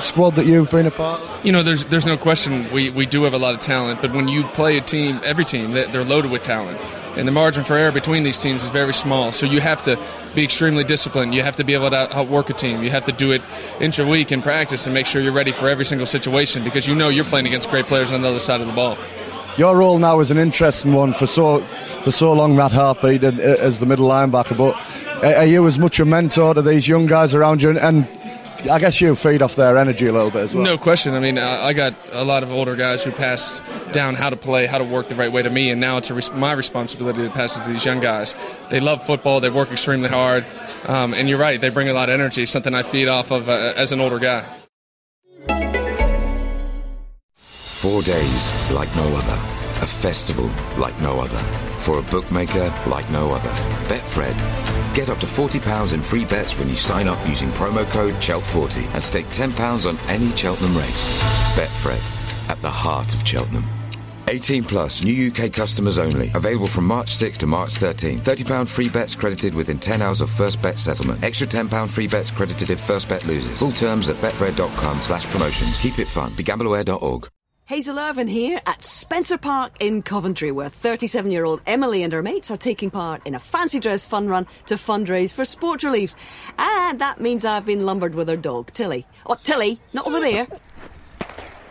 [0.00, 1.20] squad that you've been a part?
[1.20, 1.44] of?
[1.44, 4.12] You know, there's there's no question we, we do have a lot of talent, but
[4.12, 6.78] when you play a team, every team, they're loaded with talent
[7.16, 9.32] and the margin for error between these teams is very small.
[9.32, 9.98] So you have to
[10.34, 11.34] be extremely disciplined.
[11.34, 12.82] You have to be able to outwork a team.
[12.82, 13.42] You have to do it
[13.80, 16.86] inch a week in practice and make sure you're ready for every single situation because
[16.88, 18.96] you know you're playing against great players on the other side of the ball.
[19.58, 21.60] Your role now is an interesting one for so
[22.02, 24.56] for so long, Matt Hartbeat, as the middle linebacker.
[24.56, 24.74] But
[25.22, 28.08] are you as much a mentor to these young guys around you, and
[28.70, 30.64] I guess you feed off their energy a little bit as well.
[30.64, 31.14] No question.
[31.14, 34.66] I mean, I got a lot of older guys who passed down how to play,
[34.66, 37.30] how to work the right way to me, and now it's res- my responsibility to
[37.30, 38.34] pass it to these young guys.
[38.70, 39.40] They love football.
[39.40, 40.44] They work extremely hard,
[40.86, 41.60] um, and you're right.
[41.60, 42.46] They bring a lot of energy.
[42.46, 44.40] Something I feed off of uh, as an older guy.
[47.34, 49.40] Four days like no other.
[49.82, 50.48] A festival
[50.78, 51.38] like no other.
[51.80, 53.50] For a bookmaker like no other.
[53.88, 54.71] Betfred.
[54.94, 58.94] Get up to £40 in free bets when you sign up using promo code CHELT40
[58.94, 61.22] and stake £10 on any Cheltenham race.
[61.56, 62.00] Betfred.
[62.50, 63.64] At the heart of Cheltenham.
[64.28, 66.30] 18 plus, new UK customers only.
[66.34, 68.20] Available from March 6 to March 13.
[68.20, 71.22] £30 free bets credited within 10 hours of first bet settlement.
[71.24, 73.58] Extra £10 free bets credited if first bet loses.
[73.58, 75.78] Full terms at betfred.com slash promotions.
[75.80, 76.30] Keep it fun.
[76.32, 77.28] BeGambleAware.org.
[77.72, 82.22] Hazel Irvine here at Spencer Park in Coventry, where 37 year old Emily and her
[82.22, 86.14] mates are taking part in a fancy dress fun run to fundraise for Sport Relief.
[86.58, 89.06] And that means I've been lumbered with her dog, Tilly.
[89.24, 90.46] Oh, Tilly, not over there.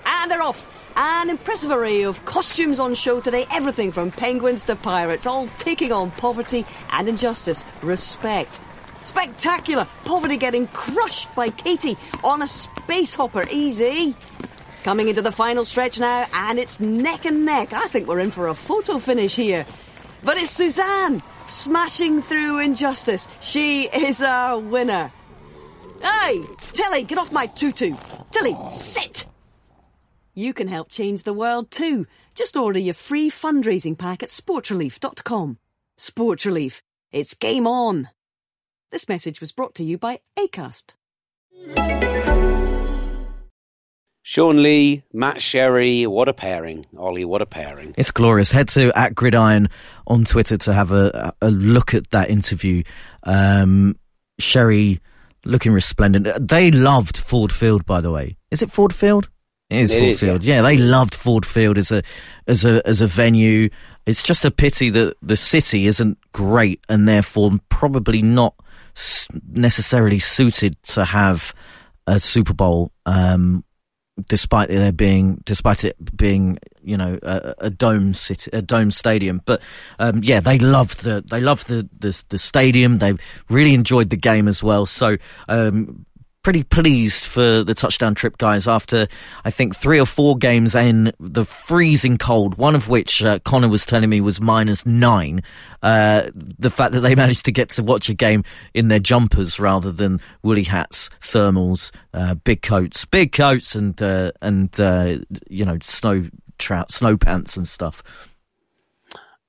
[0.08, 0.68] And they're off.
[0.96, 5.92] An impressive array of costumes on show today, everything from penguins to pirates, all taking
[5.92, 7.64] on poverty and injustice.
[7.84, 8.60] Respect.
[9.06, 9.88] Spectacular!
[10.06, 13.46] Poverty getting crushed by Katie on a space hopper.
[13.52, 14.16] Easy.
[14.84, 17.74] Coming into the final stretch now, and it's neck and neck.
[17.74, 19.66] I think we're in for a photo finish here.
[20.24, 23.28] But it's Suzanne smashing through injustice.
[23.42, 25.12] She is our winner.
[26.02, 26.42] Hey,
[26.74, 27.96] Tilly, get off my tutu.
[28.32, 29.28] Tilly, sit.
[30.34, 32.08] You can help change the world too.
[32.34, 35.60] Just order your free fundraising pack at sportsrelief.com.
[35.98, 36.82] Sports Relief.
[37.12, 38.10] It's game on.
[38.90, 40.94] This message was brought to you by ACAST.
[44.24, 46.86] Sean Lee, Matt Sherry, what a pairing.
[46.98, 47.96] Ollie, what a pairing.
[47.98, 48.52] It's glorious.
[48.52, 49.68] Head to at Gridiron
[50.06, 52.84] on Twitter to have a, a look at that interview.
[53.24, 53.98] Um,
[54.40, 55.00] Sherry
[55.44, 56.48] looking resplendent.
[56.48, 58.38] They loved Ford Field, by the way.
[58.52, 59.28] Is it Ford Field?
[59.72, 60.44] It is It Ford is, Field.
[60.44, 60.56] yeah.
[60.58, 60.62] Yeah.
[60.62, 62.04] they loved Ford Field as a
[62.46, 63.70] as a as a venue.
[64.06, 68.54] It's just a pity that the city isn't great and therefore probably not
[69.48, 71.56] necessarily suited to have
[72.06, 72.92] a Super Bowl.
[73.06, 73.64] Um,
[74.28, 79.42] despite there being, despite it being, you know, a, a dome city, a dome stadium.
[79.46, 79.62] But
[80.00, 82.98] um, yeah, they loved the they loved the, the the stadium.
[82.98, 83.14] They
[83.50, 84.86] really enjoyed the game as well.
[84.86, 85.18] So.
[85.48, 86.06] Um,
[86.44, 89.08] Pretty pleased for the touchdown trip guys after
[89.46, 93.70] I think three or four games in the freezing cold, one of which uh, Connor
[93.70, 95.44] was telling me was minus nine.
[95.84, 99.60] Uh, the fact that they managed to get to watch a game in their jumpers
[99.60, 105.64] rather than woolly hats, thermals, uh, big coats, big coats, and uh, and uh, you
[105.64, 106.28] know snow
[106.58, 108.02] trout, snow pants and stuff.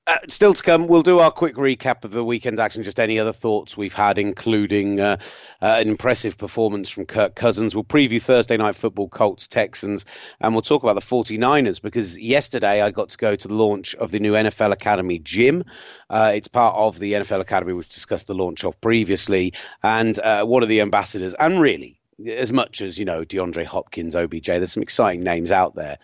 [0.05, 2.83] Uh, still to come, we'll do our quick recap of the weekend action.
[2.83, 5.15] Just any other thoughts we've had, including uh,
[5.61, 7.73] uh, an impressive performance from Kirk Cousins.
[7.73, 10.05] We'll preview Thursday night football, Colts, Texans,
[10.41, 13.95] and we'll talk about the 49ers because yesterday I got to go to the launch
[13.95, 15.63] of the new NFL Academy gym.
[16.09, 20.43] Uh, it's part of the NFL Academy we've discussed the launch of previously, and uh,
[20.43, 21.95] one of the ambassadors, and really
[22.27, 24.47] as much as you know DeAndre Hopkins, OBJ.
[24.47, 25.97] There's some exciting names out there.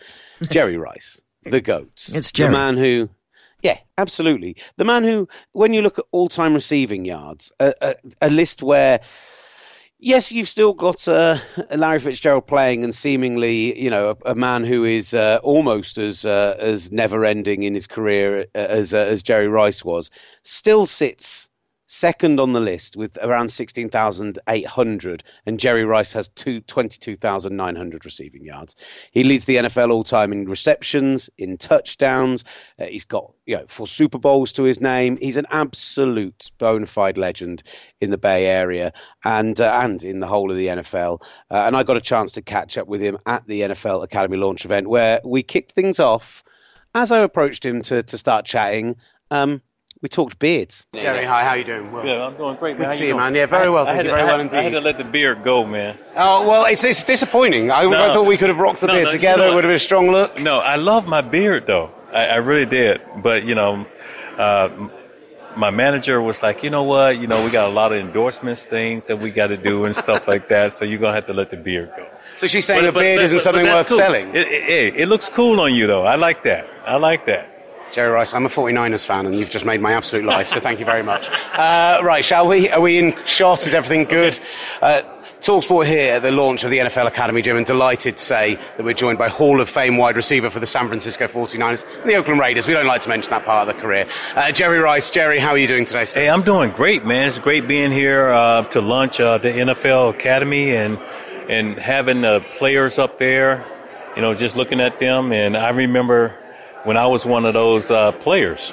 [0.48, 2.50] Jerry Rice, the goats, It's Jerry.
[2.50, 3.10] the man who.
[3.62, 4.56] Yeah, absolutely.
[4.76, 9.00] The man who, when you look at all-time receiving yards, a, a, a list where,
[9.98, 11.36] yes, you've still got uh,
[11.76, 16.24] Larry Fitzgerald playing, and seemingly, you know, a, a man who is uh, almost as
[16.24, 20.10] uh, as never-ending in his career uh, as uh, as Jerry Rice was,
[20.42, 21.49] still sits
[21.92, 28.76] second on the list with around 16,800 and Jerry Rice has two, 22,900 receiving yards.
[29.10, 32.44] He leads the NFL all time in receptions, in touchdowns.
[32.78, 35.16] Uh, he's got, you know, four Super Bowls to his name.
[35.16, 37.64] He's an absolute bona fide legend
[38.00, 38.92] in the Bay Area
[39.24, 41.22] and uh, and in the whole of the NFL.
[41.50, 44.36] Uh, and I got a chance to catch up with him at the NFL Academy
[44.36, 46.44] launch event where we kicked things off.
[46.94, 48.96] As I approached him to, to start chatting,
[49.32, 49.60] um,
[50.02, 50.86] we talked beards.
[50.94, 51.92] Jerry, hi, how you doing?
[51.92, 52.90] Well, Yeah, I'm doing great, Good man.
[52.92, 53.34] to see you you, man.
[53.34, 54.80] Yeah, very well, I- I thank had you, very I well had- I had to
[54.80, 55.98] let the beard go, man.
[56.16, 57.70] Oh, well, it's, it's disappointing.
[57.70, 59.42] I, I thought we could have rocked the No, beer no, you together.
[59.44, 60.40] know it would have been a strong look.
[60.40, 61.90] No, I love my beard though.
[62.12, 63.00] I, I really did.
[63.22, 63.84] But you know,
[64.38, 64.70] uh,
[65.56, 67.18] my manager was like, you know what?
[67.18, 69.94] You know, we got a lot of endorsements, things that we got to do and
[69.94, 70.72] stuff like that.
[70.72, 72.06] So you're gonna have to let the beard go.
[72.38, 73.98] So she's saying But- the beard but- isn't but something that's worth cool.
[73.98, 74.34] selling.
[74.34, 76.04] It, it, it looks cool on you though.
[76.06, 76.66] I like that.
[76.86, 77.59] I like that.
[77.92, 80.46] Jerry Rice, I'm a 49ers fan, and you've just made my absolute life.
[80.46, 81.28] So thank you very much.
[81.52, 82.70] Uh, right, shall we?
[82.70, 83.66] Are we in shot?
[83.66, 84.38] Is everything good?
[84.80, 85.02] Uh,
[85.40, 88.84] Talksport here at the launch of the NFL Academy gym, and delighted to say that
[88.84, 92.14] we're joined by Hall of Fame wide receiver for the San Francisco 49ers and the
[92.14, 92.68] Oakland Raiders.
[92.68, 94.06] We don't like to mention that part of the career.
[94.36, 96.04] Uh, Jerry Rice, Jerry, how are you doing today?
[96.04, 96.20] Sir?
[96.20, 97.26] Hey, I'm doing great, man.
[97.26, 100.98] It's great being here uh, to launch uh, the NFL Academy and
[101.48, 103.64] and having the players up there.
[104.14, 106.34] You know, just looking at them, and I remember
[106.84, 108.72] when I was one of those uh, players.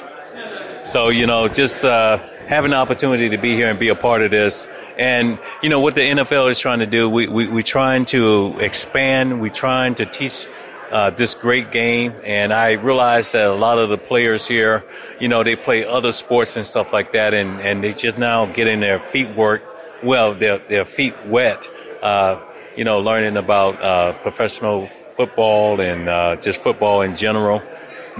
[0.83, 2.17] So you know, just uh,
[2.47, 4.67] having the opportunity to be here and be a part of this,
[4.97, 7.09] and you know what the NFL is trying to do.
[7.09, 9.41] We we we trying to expand.
[9.41, 10.47] we're trying to teach
[10.91, 14.85] uh, this great game, and I realized that a lot of the players here,
[15.19, 18.45] you know, they play other sports and stuff like that, and and they just now
[18.45, 19.61] getting their feet work,
[20.01, 21.67] well, their their feet wet.
[22.01, 22.39] Uh,
[22.77, 27.61] you know, learning about uh, professional football and uh, just football in general.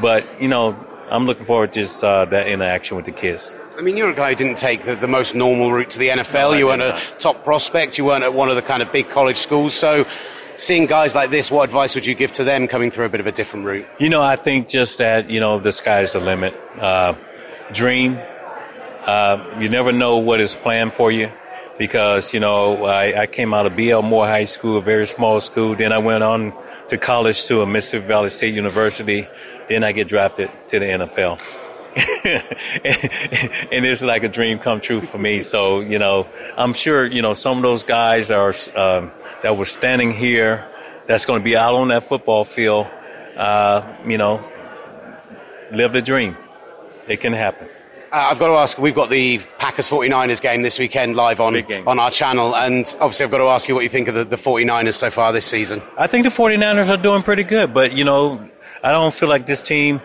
[0.02, 0.76] But you know,
[1.10, 3.56] I'm looking forward to just uh, that interaction with the kids.
[3.78, 6.10] I mean, you're a guy who didn't take the, the most normal route to the
[6.10, 6.52] NFL.
[6.52, 7.98] No, you weren't did a top prospect.
[7.98, 9.76] You weren't at one of the kind of big college schools.
[9.76, 10.08] So,
[10.56, 13.20] seeing guys like this, what advice would you give to them coming through a bit
[13.20, 13.88] of a different route?
[14.00, 16.60] You know, I think just that, you know, the sky's the limit.
[16.80, 17.14] Uh,
[17.72, 18.20] dream.
[19.06, 21.32] Uh, you never know what is planned for you
[21.78, 24.02] because, you know, I, I came out of B.L.
[24.02, 25.76] Moor High School, a very small school.
[25.76, 26.54] Then I went on
[26.90, 29.28] to college to a Mississippi Valley State University.
[29.70, 31.40] Then I get drafted to the NFL.
[32.24, 35.42] and it's like a dream come true for me.
[35.42, 39.12] So, you know, I'm sure, you know, some of those guys are, um,
[39.42, 40.66] that were standing here,
[41.08, 42.88] that's going to be out on that football field,
[43.36, 44.44] uh, you know,
[45.72, 46.38] live the dream.
[47.08, 47.70] It can happen.
[48.18, 51.56] Uh, I've got to ask, we've got the Packers 49ers game this weekend live on,
[51.86, 54.24] on our channel, and obviously I've got to ask you what you think of the,
[54.24, 55.84] the 49ers so far this season.
[56.00, 58.44] I think the 49ers are doing pretty good, but, you know,
[58.84, 60.02] I don't feel like this team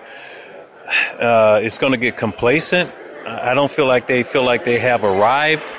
[1.21, 2.93] uh, is going to get complacent.
[3.27, 5.73] I don't feel like they feel like they have arrived.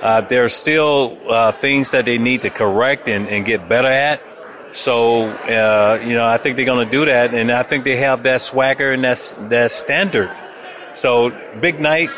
[0.00, 3.86] Uh, there are still uh, things that they need to correct and, and get better
[3.86, 4.20] at.
[4.72, 7.98] So, uh, you know, I think they're going to do that, and I think they
[7.98, 10.32] have that swagger and that, that standard.
[10.96, 11.28] So,
[11.60, 12.08] big night,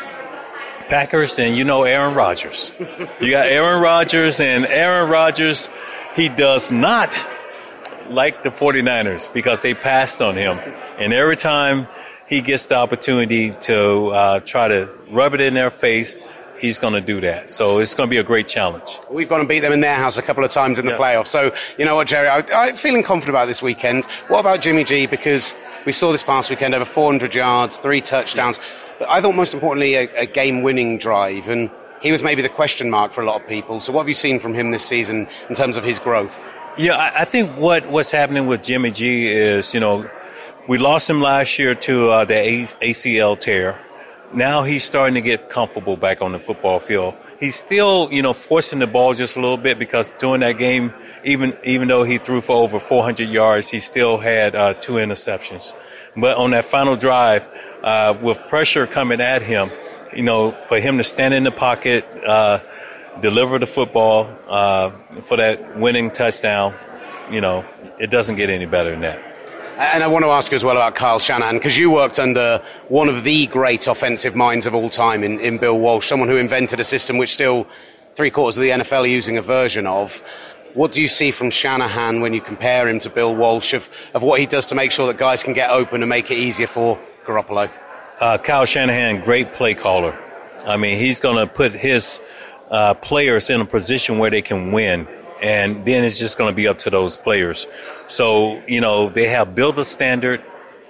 [0.87, 2.71] Packers, and you know Aaron Rodgers.
[3.19, 5.67] you got Aaron Rodgers, and Aaron Rodgers,
[6.15, 7.11] he does not
[8.09, 10.59] like the 49ers because they passed on him.
[10.97, 11.89] And every time
[12.25, 16.21] he gets the opportunity to uh, try to rub it in their face,
[16.59, 17.49] he's going to do that.
[17.49, 18.99] So it's going to be a great challenge.
[19.09, 20.97] We've gone and beat them in their house a couple of times in the yeah.
[20.97, 21.27] playoffs.
[21.27, 24.05] So, you know what, Jerry, I, am feeling confident about this weekend.
[24.27, 25.07] What about Jimmy G?
[25.07, 25.53] Because
[25.85, 28.59] we saw this past weekend over 400 yards, three touchdowns.
[28.99, 31.47] But I thought most importantly, a, a game winning drive.
[31.47, 31.69] And
[32.01, 33.79] he was maybe the question mark for a lot of people.
[33.79, 36.49] So, what have you seen from him this season in terms of his growth?
[36.77, 40.09] Yeah, I, I think what, what's happening with Jimmy G is, you know,
[40.67, 43.79] we lost him last year to uh, the ACL tear.
[44.33, 47.15] Now he's starting to get comfortable back on the football field.
[47.39, 50.93] He's still, you know, forcing the ball just a little bit because during that game,
[51.23, 55.73] even even though he threw for over 400 yards, he still had uh, two interceptions.
[56.15, 57.47] But on that final drive,
[57.81, 59.71] uh, with pressure coming at him,
[60.15, 62.59] you know, for him to stand in the pocket, uh,
[63.21, 64.91] deliver the football uh,
[65.23, 66.75] for that winning touchdown,
[67.31, 67.65] you know,
[67.99, 69.28] it doesn't get any better than that.
[69.79, 72.61] And I want to ask you as well about Kyle Shanahan, because you worked under
[72.89, 76.35] one of the great offensive minds of all time in, in Bill Walsh, someone who
[76.35, 77.65] invented a system which still
[78.15, 80.21] three quarters of the NFL are using a version of.
[80.73, 84.21] What do you see from Shanahan when you compare him to Bill Walsh of, of
[84.21, 86.67] what he does to make sure that guys can get open and make it easier
[86.67, 87.71] for Garoppolo?
[88.19, 90.19] Uh, Kyle Shanahan, great play caller.
[90.65, 92.19] I mean, he's going to put his
[92.69, 95.07] uh, players in a position where they can win
[95.41, 97.67] and then it's just going to be up to those players.
[98.07, 100.41] So you know they have built a standard.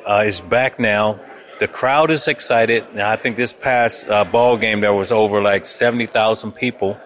[0.06, 1.20] Uh, it's back now.
[1.60, 2.86] The crowd is excited.
[2.96, 6.98] Now, I think this past uh, ball game there was over like seventy thousand people,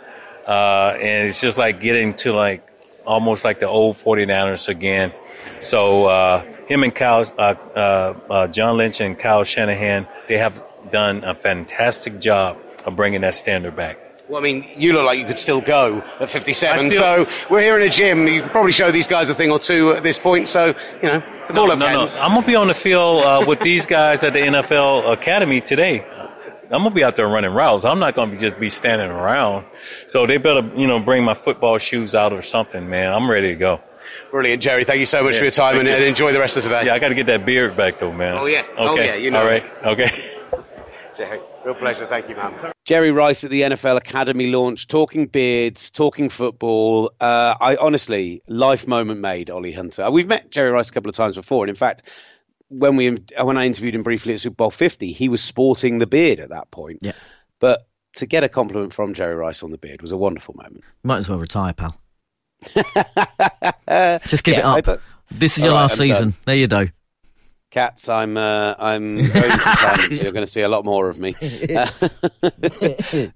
[0.48, 2.62] uh, and it's just like getting to like
[3.06, 5.12] almost like the old 49ers again.
[5.60, 10.64] So uh, him and Kyle, uh, uh, uh, John Lynch and Kyle Shanahan, they have
[10.92, 14.03] done a fantastic job of bringing that standard back.
[14.34, 16.90] Well, I mean, you look like you could still go at 57.
[16.90, 17.26] Still...
[17.26, 18.28] So we're here in a gym.
[18.28, 20.48] You can probably show these guys a thing or two at this point.
[20.48, 20.70] So
[21.04, 22.08] you know, the no, no, no.
[22.20, 26.04] I'm gonna be on the field uh, with these guys at the NFL Academy today.
[26.64, 27.86] I'm gonna be out there running routes.
[27.86, 29.68] I'm not gonna be just be standing around.
[30.08, 33.14] So they better, you know, bring my football shoes out or something, man.
[33.14, 33.82] I'm ready to go.
[34.32, 34.84] Brilliant, Jerry.
[34.84, 36.88] Thank you so much yeah, for your time and, and, enjoy the rest of today.
[36.88, 38.36] Yeah, I got to get that beard back though, man.
[38.36, 38.62] Oh yeah.
[38.62, 38.76] Okay.
[38.80, 39.14] Oh yeah.
[39.14, 39.42] You know.
[39.42, 39.64] All right.
[39.84, 40.10] Okay.
[41.18, 41.40] Jerry.
[41.66, 42.06] Real pleasure.
[42.06, 42.74] Thank you, man.
[42.86, 47.12] Jerry Rice at the NFL Academy launch, talking beards, talking football.
[47.20, 50.12] Uh, I honestly, life moment made, Olly Hunter.
[50.12, 52.04] We've met Jerry Rice a couple of times before, and in fact,
[52.68, 56.08] when we when I interviewed him briefly at Super Bowl 50, he was sporting the
[56.08, 57.00] beard at that point.
[57.02, 57.14] Yeah.
[57.60, 60.84] But to get a compliment from Jerry Rice on the beard was a wonderful moment.
[61.04, 61.98] Might as well retire, pal.
[64.28, 65.00] Just give yeah, it up.
[65.32, 66.30] This is your right, last I'm season.
[66.30, 66.34] Done.
[66.46, 66.88] There you go.
[67.74, 71.18] Cats, I'm uh, I'm going to so you're going to see a lot more of
[71.18, 71.34] me.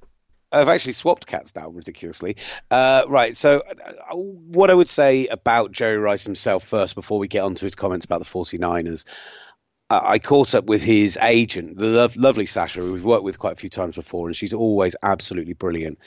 [0.52, 2.38] I've actually swapped cats now, ridiculously.
[2.69, 7.28] Uh, right, so uh, what I would say about Jerry Rice himself first, before we
[7.28, 9.06] get on to his comments about the 49ers,
[9.89, 13.39] uh, I caught up with his agent, the lo- lovely Sasha, who we've worked with
[13.39, 15.97] quite a few times before, and she's always absolutely brilliant.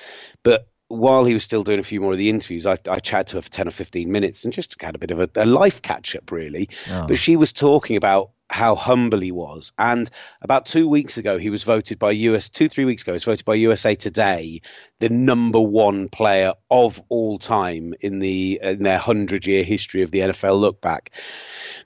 [0.45, 3.29] But while he was still doing a few more of the interviews, I, I chatted
[3.29, 5.47] to her for 10 or 15 minutes and just had a bit of a, a
[5.47, 6.69] life catch up, really.
[6.91, 7.07] Oh.
[7.07, 9.71] But she was talking about how humble he was.
[9.79, 10.11] And
[10.43, 13.25] about two weeks ago, he was voted by US, two, three weeks ago, he was
[13.25, 14.63] voted by USA Today
[14.99, 20.11] the number one player of all time in the in their 100 year history of
[20.11, 21.13] the NFL look back.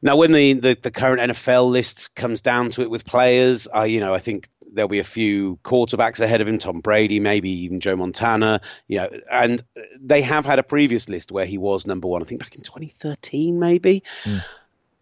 [0.01, 3.85] Now, when the, the, the current NFL list comes down to it with players, I,
[3.87, 7.51] you know, I think there'll be a few quarterbacks ahead of him, Tom Brady, maybe
[7.51, 8.61] even Joe Montana.
[8.89, 9.63] You know, and
[10.01, 12.23] they have had a previous list where he was number one.
[12.23, 14.03] I think back in 2013, maybe.
[14.25, 14.43] Mm.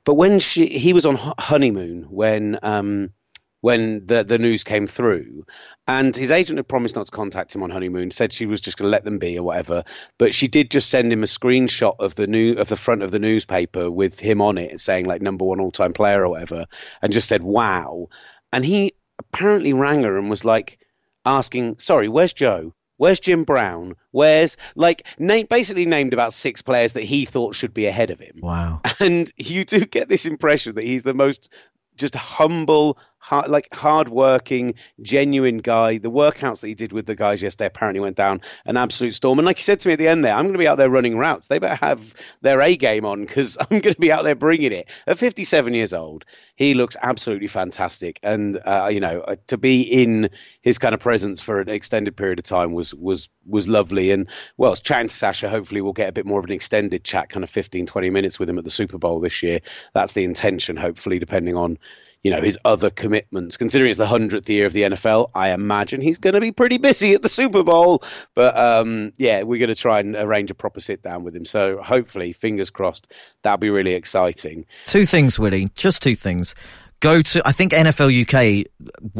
[0.04, 3.12] But when she he was on honeymoon when um,
[3.60, 5.46] when the the news came through,
[5.86, 8.10] and his agent had promised not to contact him on honeymoon.
[8.10, 9.84] Said she was just going to let them be or whatever.
[10.18, 13.12] But she did just send him a screenshot of the new of the front of
[13.12, 16.66] the newspaper with him on it, saying like number one all time player or whatever,
[17.00, 18.08] and just said wow.
[18.52, 18.94] And he
[19.32, 20.78] apparently rang her and was like
[21.24, 22.74] asking, "Sorry, where's Joe?
[22.96, 23.96] Where's Jim Brown?
[24.12, 28.20] Where's like name, basically named about six players that he thought should be ahead of
[28.20, 28.38] him.
[28.40, 28.80] Wow.
[29.00, 31.48] And you do get this impression that he's the most
[31.96, 35.98] just humble, hard, like hardworking, genuine guy.
[35.98, 39.38] The workouts that he did with the guys yesterday apparently went down an absolute storm.
[39.38, 40.76] And like he said to me at the end there, I'm going to be out
[40.76, 41.46] there running routes.
[41.46, 44.72] They better have their A game on because I'm going to be out there bringing
[44.72, 44.90] it.
[45.06, 46.24] At 57 years old,
[46.56, 48.18] he looks absolutely fantastic.
[48.22, 52.16] And uh, you know, uh, to be in his kind of presence for an extended
[52.16, 54.10] period of time was was was lovely.
[54.10, 57.28] And well, chatting to Sasha, hopefully we'll get a bit more of an extended chat,
[57.28, 59.60] kind of 15, 20 minutes with him at the Super Bowl this year.
[59.94, 61.78] That's the intention, hopefully, depending on
[62.22, 63.56] you know his other commitments.
[63.56, 66.78] Considering it's the hundredth year of the NFL, I imagine he's going to be pretty
[66.78, 68.02] busy at the Super Bowl.
[68.34, 71.44] But um, yeah, we're going to try and arrange a proper sit down with him.
[71.44, 73.12] So hopefully, fingers crossed,
[73.42, 74.66] that'll be really exciting.
[74.86, 75.68] Two things, Willie.
[75.74, 76.54] Just two things.
[77.00, 78.66] Go to I think NFL UK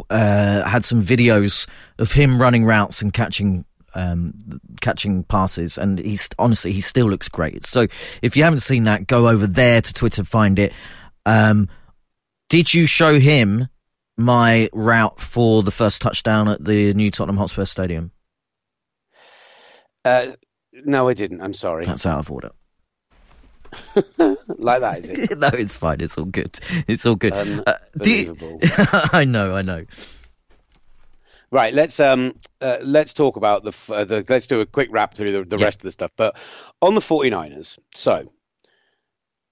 [0.09, 4.35] uh, had some videos of him running routes and catching um,
[4.81, 7.67] catching passes, and he's honestly he still looks great.
[7.67, 7.89] So
[8.23, 10.73] if you haven't seen that, go over there to Twitter, find it.
[11.27, 11.69] Um,
[12.53, 13.67] did you show him
[14.19, 18.11] my route for the first touchdown at the new Tottenham Hotspur Stadium?
[20.05, 20.33] Uh,
[20.85, 21.41] no, I didn't.
[21.41, 21.87] I'm sorry.
[21.87, 22.51] That's out of order.
[24.49, 25.39] like that, is it?
[25.39, 26.03] no, it's fine.
[26.03, 26.61] It's all good.
[26.87, 27.33] It's all good.
[27.33, 28.37] Uh, you...
[29.15, 29.57] I know.
[29.57, 29.87] I know.
[31.51, 35.15] Right, let's um uh, let's talk about the, uh, the let's do a quick wrap
[35.15, 36.11] through the, the rest of the stuff.
[36.17, 36.37] But
[36.83, 38.27] on the 49ers, so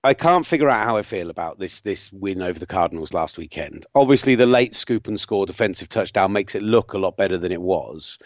[0.03, 3.37] I can't figure out how I feel about this this win over the Cardinals last
[3.37, 3.85] weekend.
[3.95, 7.53] Obviously, the late scoop and score defensive touchdown makes it look a lot better than
[7.53, 8.19] it was.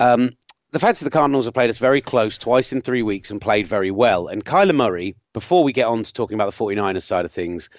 [0.00, 0.36] Um,
[0.72, 3.40] the fact that the Cardinals have played us very close twice in three weeks and
[3.40, 4.28] played very well.
[4.28, 7.70] And Kyler Murray, before we get on to talking about the 49ers side of things,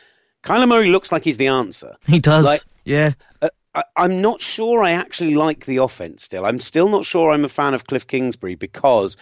[0.43, 1.95] Kyler Murray looks like he's the answer.
[2.07, 2.45] He does.
[2.45, 3.13] Like, yeah.
[3.41, 6.45] Uh, I, I'm not sure I actually like the offense still.
[6.45, 9.17] I'm still not sure I'm a fan of Cliff Kingsbury because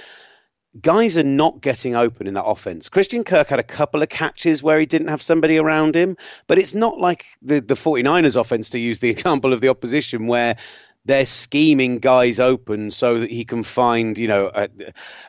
[0.82, 2.90] guys are not getting open in that offense.
[2.90, 6.18] Christian Kirk had a couple of catches where he didn't have somebody around him,
[6.48, 10.28] but it's not like the, the 49ers offense, to use the example of the opposition,
[10.28, 10.58] where
[11.06, 14.68] they're scheming guys open so that he can find, you know, uh,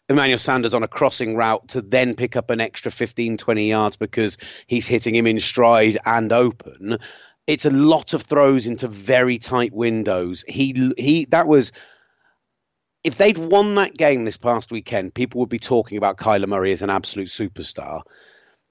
[0.09, 3.97] Emmanuel Sanders on a crossing route to then pick up an extra 15, 20 yards
[3.97, 6.99] because he's hitting him in stride and open.
[7.47, 10.45] It's a lot of throws into very tight windows.
[10.49, 11.71] He he that was
[13.07, 16.73] if they'd won that game this past weekend, people would be talking about Kyler Murray
[16.73, 18.03] as an absolute superstar.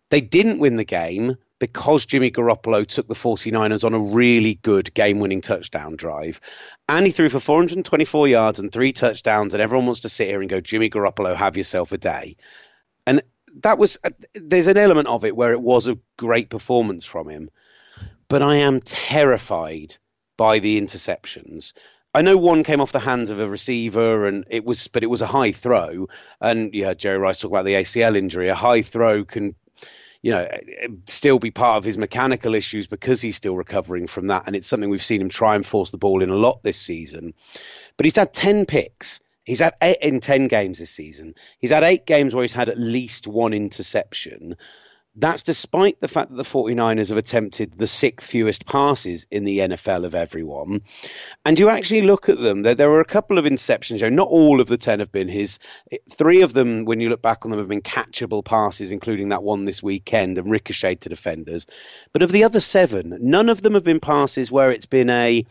[0.09, 4.93] They didn't win the game because Jimmy Garoppolo took the 49ers on a really good
[4.93, 6.41] game winning touchdown drive.
[6.89, 10.41] And he threw for 424 yards and three touchdowns, and everyone wants to sit here
[10.41, 12.35] and go, Jimmy Garoppolo, have yourself a day.
[13.07, 13.23] And
[13.61, 17.29] that was, uh, there's an element of it where it was a great performance from
[17.29, 17.49] him.
[18.27, 19.95] But I am terrified
[20.35, 21.71] by the interceptions.
[22.15, 25.07] I know one came off the hands of a receiver, and it was, but it
[25.07, 26.07] was a high throw.
[26.39, 28.47] And yeah, Jerry Rice talked about the ACL injury.
[28.47, 29.53] A high throw can,
[30.21, 30.47] you know,
[31.07, 34.43] still be part of his mechanical issues because he's still recovering from that.
[34.47, 36.79] And it's something we've seen him try and force the ball in a lot this
[36.79, 37.33] season.
[37.97, 39.19] But he's had ten picks.
[39.43, 41.35] He's had eight in ten games this season.
[41.59, 44.55] He's had eight games where he's had at least one interception.
[45.17, 49.59] That's despite the fact that the 49ers have attempted the sixth fewest passes in the
[49.59, 50.81] NFL of everyone.
[51.45, 54.01] And you actually look at them, there, there were a couple of interceptions.
[54.01, 55.59] Know, not all of the 10 have been his.
[56.09, 59.43] Three of them, when you look back on them, have been catchable passes, including that
[59.43, 61.65] one this weekend and ricocheted to defenders.
[62.11, 65.45] But of the other seven, none of them have been passes where it's been a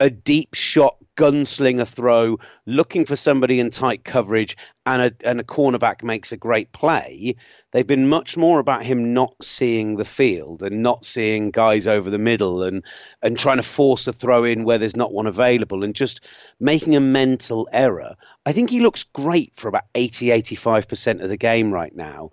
[0.00, 5.44] a deep shot gunslinger throw, looking for somebody in tight coverage, and a, and a
[5.44, 7.34] cornerback makes a great play.
[7.72, 12.10] They've been much more about him not seeing the field and not seeing guys over
[12.10, 12.84] the middle and,
[13.22, 16.24] and trying to force a throw in where there's not one available and just
[16.60, 18.14] making a mental error.
[18.44, 22.30] I think he looks great for about 80, 85% of the game right now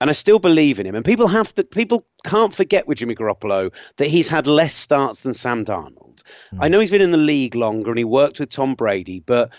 [0.00, 0.94] and I still believe in him.
[0.94, 5.20] And people have to people can't forget with Jimmy Garoppolo that he's had less starts
[5.20, 6.22] than Sam Darnold.
[6.52, 6.58] Mm.
[6.60, 9.50] I know he's been in the league longer and he worked with Tom Brady, but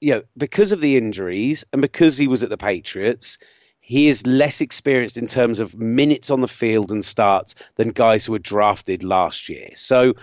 [0.00, 3.38] you know, because of the injuries and because he was at the Patriots,
[3.80, 8.26] he is less experienced in terms of minutes on the field and starts than guys
[8.26, 9.70] who were drafted last year.
[9.76, 10.14] So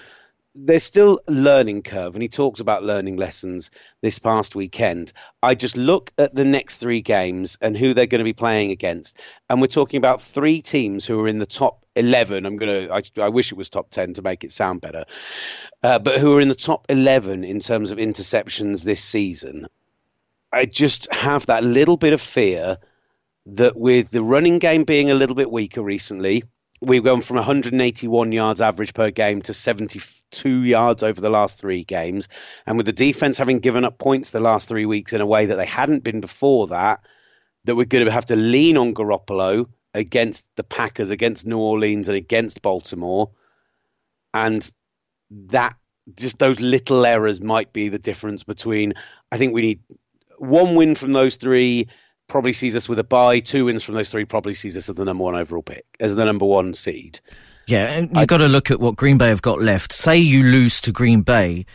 [0.53, 3.71] there's still a learning curve, and he talks about learning lessons
[4.01, 5.13] this past weekend.
[5.41, 8.71] I just look at the next three games and who they're going to be playing
[8.71, 9.17] against,
[9.49, 12.45] and we're talking about three teams who are in the top 11.
[12.45, 15.05] I'm to, I, I wish it was top 10 to make it sound better,
[15.83, 19.67] uh, but who are in the top 11 in terms of interceptions this season.
[20.53, 22.77] I just have that little bit of fear
[23.45, 26.43] that with the running game being a little bit weaker recently,
[26.81, 31.83] we've gone from 181 yards average per game to 72 yards over the last three
[31.83, 32.27] games.
[32.65, 35.45] And with the defense having given up points the last three weeks in a way
[35.45, 37.01] that they hadn't been before that,
[37.65, 42.07] that we're going to have to lean on Garoppolo against the Packers, against New Orleans,
[42.07, 43.29] and against Baltimore.
[44.33, 44.69] And
[45.29, 45.75] that
[46.15, 48.93] just those little errors might be the difference between.
[49.31, 49.81] I think we need
[50.39, 51.89] one win from those three
[52.31, 53.41] probably sees us with a bye.
[53.41, 56.15] Two wins from those three probably sees us as the number one overall pick, as
[56.15, 57.19] the number one seed.
[57.67, 59.93] Yeah, and you've got to look at what Green Bay have got left.
[59.93, 61.65] Say you lose to Green Bay,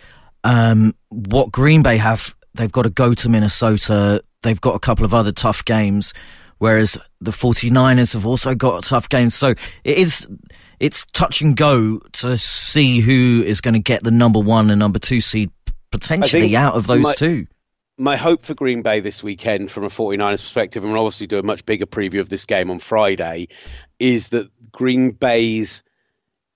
[0.45, 4.25] um, what Green Bay have, they've got to go to Minnesota.
[4.43, 6.13] They've got a couple of other tough games,
[6.59, 9.35] whereas the 49ers have also got tough games.
[9.35, 9.51] So
[9.85, 10.27] it is,
[10.81, 14.79] it's touch and go to see who is going to get the number one and
[14.79, 15.51] number two seed
[15.93, 17.47] potentially out of those my, two
[17.99, 21.39] my hope for Green Bay this weekend, from a 49ers perspective, and we'll obviously do
[21.39, 23.49] a much bigger preview of this game on Friday,
[23.99, 25.83] is that Green Bay's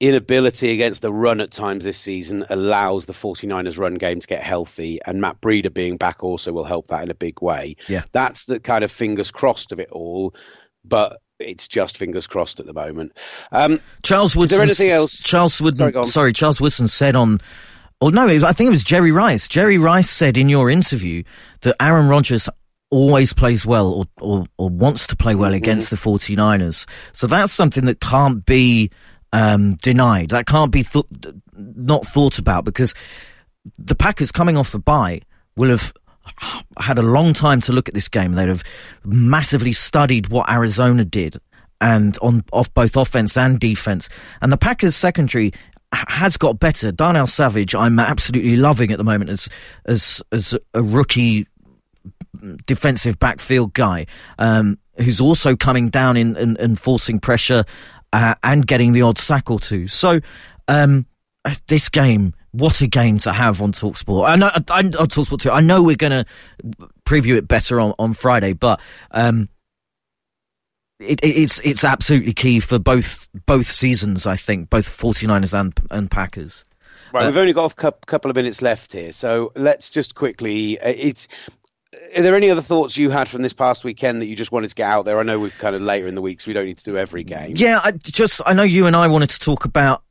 [0.01, 4.43] inability against the run at times this season allows the 49ers run game to get
[4.43, 7.77] healthy and Matt Breida being back also will help that in a big way.
[7.87, 8.05] Yeah.
[8.13, 10.35] That's the kind of fingers crossed of it all,
[10.87, 13.13] but it's just fingers crossed at the moment.
[13.53, 14.55] Um, Charles Woodson.
[14.55, 15.23] Is there anything else?
[15.23, 15.93] Charles Woodson.
[15.93, 17.39] Sorry, sorry, Charles Woodson said on
[18.01, 19.49] or no, I think it was Jerry Rice.
[19.49, 21.23] Jerry Rice said in your interview
[21.61, 22.49] that Aaron Rodgers
[22.91, 25.57] always plays well or, or, or wants to play well mm-hmm.
[25.57, 26.89] against the 49ers.
[27.13, 28.91] So that's something that can't be
[29.33, 30.31] um, denied.
[30.31, 31.05] That can't be th-
[31.55, 32.95] not thought about because
[33.79, 35.21] the Packers coming off a bye
[35.57, 35.93] will have
[36.79, 38.33] had a long time to look at this game.
[38.33, 38.65] They'd have
[39.05, 41.37] massively studied what Arizona did
[41.81, 44.09] and on off both offense and defense.
[44.43, 45.53] And the Packers secondary
[45.93, 46.93] has got better.
[46.93, 49.49] Darnell Savage, I'm absolutely loving at the moment as
[49.87, 51.47] as as a rookie
[52.67, 54.07] defensive backfield guy
[54.39, 57.65] um, who's also coming down in and forcing pressure
[58.13, 59.89] uh, and getting the odd sack or two.
[59.89, 60.21] So
[60.69, 61.07] um,
[61.67, 64.29] this game, what a game to have on Talksport.
[64.29, 65.51] I know on Talksport too.
[65.51, 68.81] I know we're going to preview it better on on Friday, but.
[69.11, 69.49] Um,
[71.01, 74.27] it, it's it's absolutely key for both both seasons.
[74.27, 76.65] I think both 49ers and and Packers.
[77.13, 80.79] Right, uh, we've only got a couple of minutes left here, so let's just quickly.
[80.81, 81.29] Uh, it's.
[82.17, 84.69] Are there any other thoughts you had from this past weekend that you just wanted
[84.69, 85.19] to get out there?
[85.19, 86.97] I know we're kind of later in the week, so we don't need to do
[86.97, 87.55] every game.
[87.57, 90.05] Yeah, I just I know you and I wanted to talk about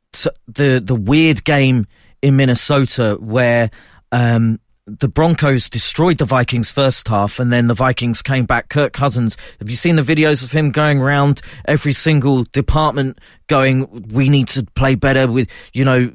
[0.46, 1.86] the the weird game
[2.20, 3.70] in Minnesota where
[4.12, 4.60] um,
[4.98, 8.68] the Broncos destroyed the Vikings first half and then the Vikings came back.
[8.68, 14.08] Kirk Cousins, have you seen the videos of him going around every single department going,
[14.08, 16.12] we need to play better with, you know,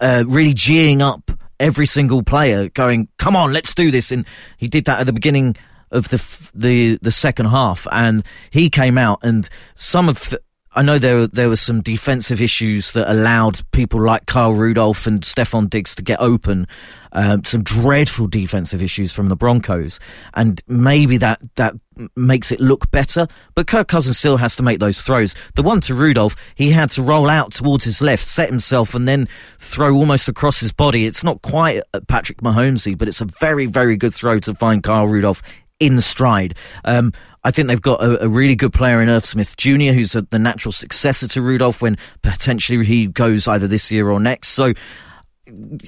[0.00, 4.10] uh, really geeing up every single player going, come on, let's do this.
[4.10, 4.26] And
[4.58, 5.56] he did that at the beginning
[5.90, 10.34] of the, the, the second half and he came out and some of
[10.74, 15.20] I know there there were some defensive issues that allowed people like Kyle Rudolph and
[15.20, 16.66] Stefon Diggs to get open.
[17.14, 20.00] Um, some dreadful defensive issues from the Broncos,
[20.32, 21.74] and maybe that that
[22.16, 23.26] makes it look better.
[23.54, 25.34] But Kirk Cousins still has to make those throws.
[25.54, 29.06] The one to Rudolph, he had to roll out towards his left, set himself, and
[29.06, 31.04] then throw almost across his body.
[31.04, 35.06] It's not quite Patrick Mahomesy, but it's a very very good throw to find Kyle
[35.06, 35.42] Rudolph
[35.82, 36.54] in stride.
[36.84, 37.12] Um,
[37.44, 40.22] I think they've got a, a, really good player in Irv Smith Jr., who's a,
[40.22, 44.48] the natural successor to Rudolph when potentially he goes either this year or next.
[44.50, 44.74] So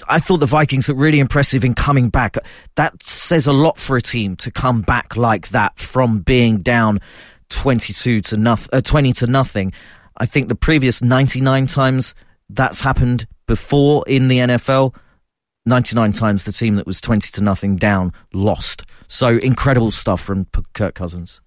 [0.08, 2.36] I thought the Vikings looked really impressive in coming back.
[2.74, 7.00] That says a lot for a team to come back like that from being down
[7.50, 9.72] 22 to nothing, uh, 20 to nothing.
[10.16, 12.14] I think the previous 99 times
[12.50, 14.94] that's happened before in the NFL,
[15.66, 18.84] 99 times the team that was 20 to nothing down lost.
[19.08, 21.40] So incredible stuff from Kirk Cousins.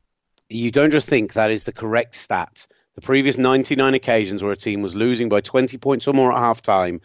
[0.49, 2.67] You don't just think that is the correct stat
[2.97, 6.39] the previous 99 occasions where a team was losing by 20 points or more at
[6.39, 6.99] halftime,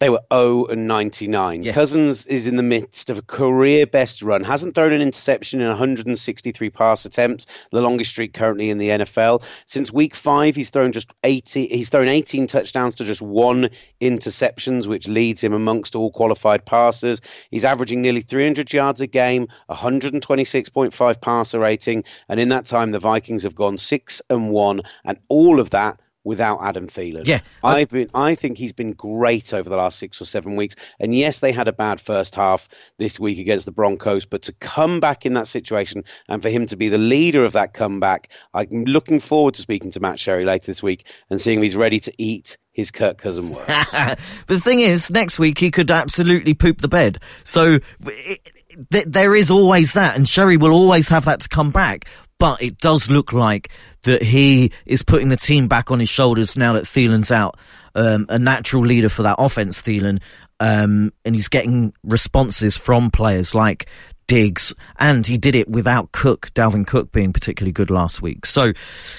[0.00, 1.62] they were 0 and 99.
[1.62, 1.72] Yeah.
[1.72, 4.42] Cousins is in the midst of a career best run.
[4.42, 9.44] Hasn't thrown an interception in 163 pass attempts, the longest streak currently in the NFL.
[9.66, 13.68] Since week 5, he's thrown just 80 he's thrown 18 touchdowns to just one
[14.00, 17.20] interceptions, which leads him amongst all qualified passers.
[17.52, 22.98] He's averaging nearly 300 yards a game, 126.5 passer rating, and in that time the
[22.98, 27.26] Vikings have gone 6 and 1 and all of that without Adam Thielen.
[27.26, 28.10] Yeah, I've been.
[28.14, 30.76] I think he's been great over the last six or seven weeks.
[30.98, 32.68] And yes, they had a bad first half
[32.98, 36.66] this week against the Broncos, but to come back in that situation and for him
[36.66, 40.44] to be the leader of that comeback, I'm looking forward to speaking to Matt Sherry
[40.44, 43.66] later this week and seeing if he's ready to eat his Kirk Cousin words.
[43.92, 47.18] but the thing is, next week he could absolutely poop the bed.
[47.44, 48.52] So it,
[48.92, 52.06] th- there is always that, and Sherry will always have that to come back.
[52.40, 53.70] But it does look like
[54.02, 57.56] that he is putting the team back on his shoulders now that Thielen's out.
[57.94, 60.20] Um, a natural leader for that offense, Thielen,
[60.60, 63.88] um, and he's getting responses from players like
[64.30, 68.46] Diggs, and he did it without Cook, Dalvin Cook being particularly good last week.
[68.46, 68.72] So,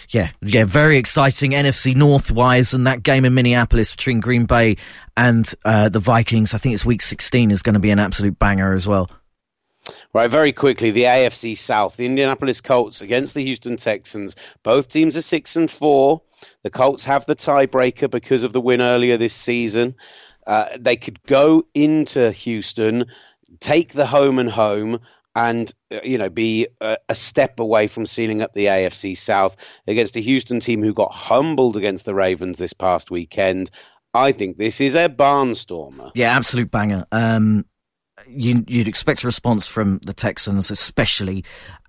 [0.07, 4.77] yeah, yeah, very exciting NFC North wise, and that game in Minneapolis between Green Bay
[5.17, 6.53] and uh, the Vikings.
[6.53, 9.09] I think it's week 16 is going to be an absolute banger as well.
[10.13, 14.35] Right, very quickly, the AFC South, the Indianapolis Colts against the Houston Texans.
[14.63, 16.21] Both teams are six and four.
[16.63, 19.95] The Colts have the tiebreaker because of the win earlier this season.
[20.45, 23.05] Uh, they could go into Houston,
[23.59, 24.99] take the home and home,
[25.35, 29.55] and uh, you know be a, a, step away from sealing up the AFC South
[29.87, 33.71] against a Houston team who got humbled against the Ravens this past weekend.
[34.13, 36.11] I think this is a barnstormer.
[36.15, 37.05] Yeah, absolute banger.
[37.11, 37.65] Um,
[38.27, 41.43] you, would expect a response from the Texans, especially,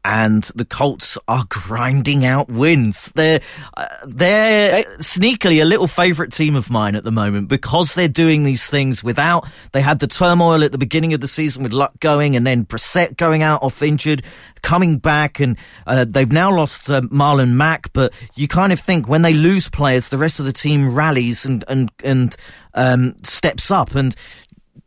[0.05, 3.13] and the Colts are grinding out wins.
[3.13, 3.41] They're
[3.77, 8.43] uh, they're sneakily a little favourite team of mine at the moment because they're doing
[8.43, 9.49] these things without.
[9.73, 12.65] They had the turmoil at the beginning of the season with Luck going, and then
[12.65, 14.25] Brissett going out off injured,
[14.63, 15.57] coming back, and
[15.87, 17.93] uh, they've now lost uh, Marlon Mack.
[17.93, 21.47] But you kind of think when they lose players, the rest of the team rallies
[21.47, 22.37] and and and
[22.75, 24.17] um, steps up and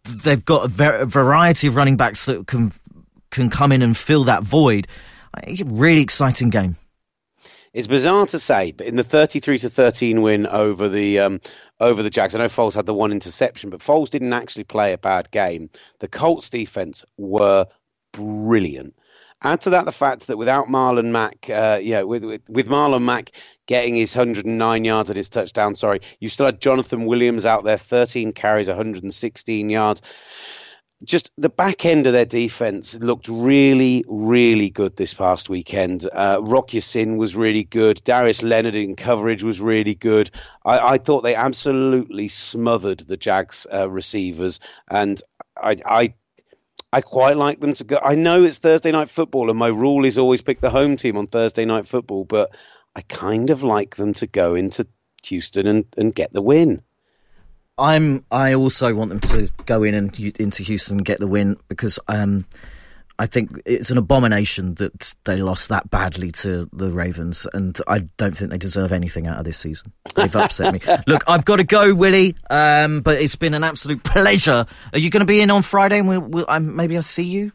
[0.06, 2.72] they've got a, ver- variety of running backs that can
[3.32, 4.88] can come in and fill that void.
[5.66, 6.78] Really exciting game.
[7.74, 11.42] It's bizarre to say, but in the 33 to 13 win over the um,
[11.82, 14.94] over the Jags, I know Foles had the one interception, but Foles didn't actually play
[14.94, 15.70] a bad game.
[16.00, 17.66] The Colts defense were
[18.14, 18.96] brilliant.
[19.44, 23.04] Add to that the fact that without Marlon Mack, uh, yeah, with, with, with Marlon
[23.04, 23.32] Mack
[23.66, 27.78] getting his 109 yards and his touchdown, sorry, you still had Jonathan Williams out there,
[27.78, 30.02] 13 carries, 116 yards.
[31.04, 36.08] Just the back end of their defense looked really, really good this past weekend.
[36.12, 38.02] Uh, Rock Ya-Sin was really good.
[38.06, 40.32] Darius Leonard in coverage was really good.
[40.64, 45.22] I, I thought they absolutely smothered the Jags uh, receivers, and
[45.62, 46.14] I, I
[46.96, 48.00] I quite like them to go.
[48.02, 51.18] I know it's Thursday night football, and my rule is always pick the home team
[51.18, 52.56] on Thursday night football, but
[52.96, 54.88] I kind of like them to go into
[55.24, 56.82] Houston and, and get the win.
[57.78, 58.24] I'm.
[58.32, 62.00] I also want them to go in and into Houston and get the win because
[62.08, 62.46] um,
[63.18, 68.00] I think it's an abomination that they lost that badly to the Ravens, and I
[68.18, 69.92] don't think they deserve anything out of this season.
[70.16, 70.80] They've upset me.
[71.08, 72.36] Look, I've got to go, Willie.
[72.50, 74.66] Um, but it's been an absolute pleasure.
[74.94, 76.00] Are you going to be in on Friday?
[76.00, 77.52] And we'll, we'll um, maybe I'll see you.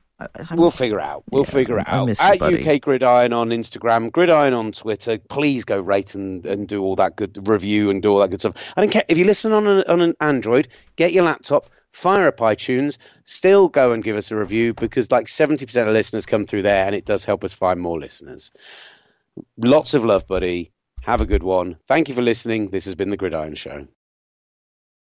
[0.54, 1.24] We'll figure out.
[1.30, 2.08] We'll yeah, figure it out.
[2.08, 2.42] You, At.
[2.42, 5.18] UK Gridiron on Instagram, Gridiron on Twitter.
[5.18, 8.40] Please go rate and, and do all that good review and do all that good
[8.40, 8.56] stuff.
[8.76, 10.68] I don't care if you listen on an, on an Android.
[10.96, 12.98] Get your laptop, fire up iTunes.
[13.24, 16.62] Still go and give us a review because like seventy percent of listeners come through
[16.62, 18.52] there, and it does help us find more listeners.
[19.56, 20.72] Lots of love, buddy.
[21.02, 21.78] Have a good one.
[21.88, 22.68] Thank you for listening.
[22.68, 23.86] This has been the Gridiron Show.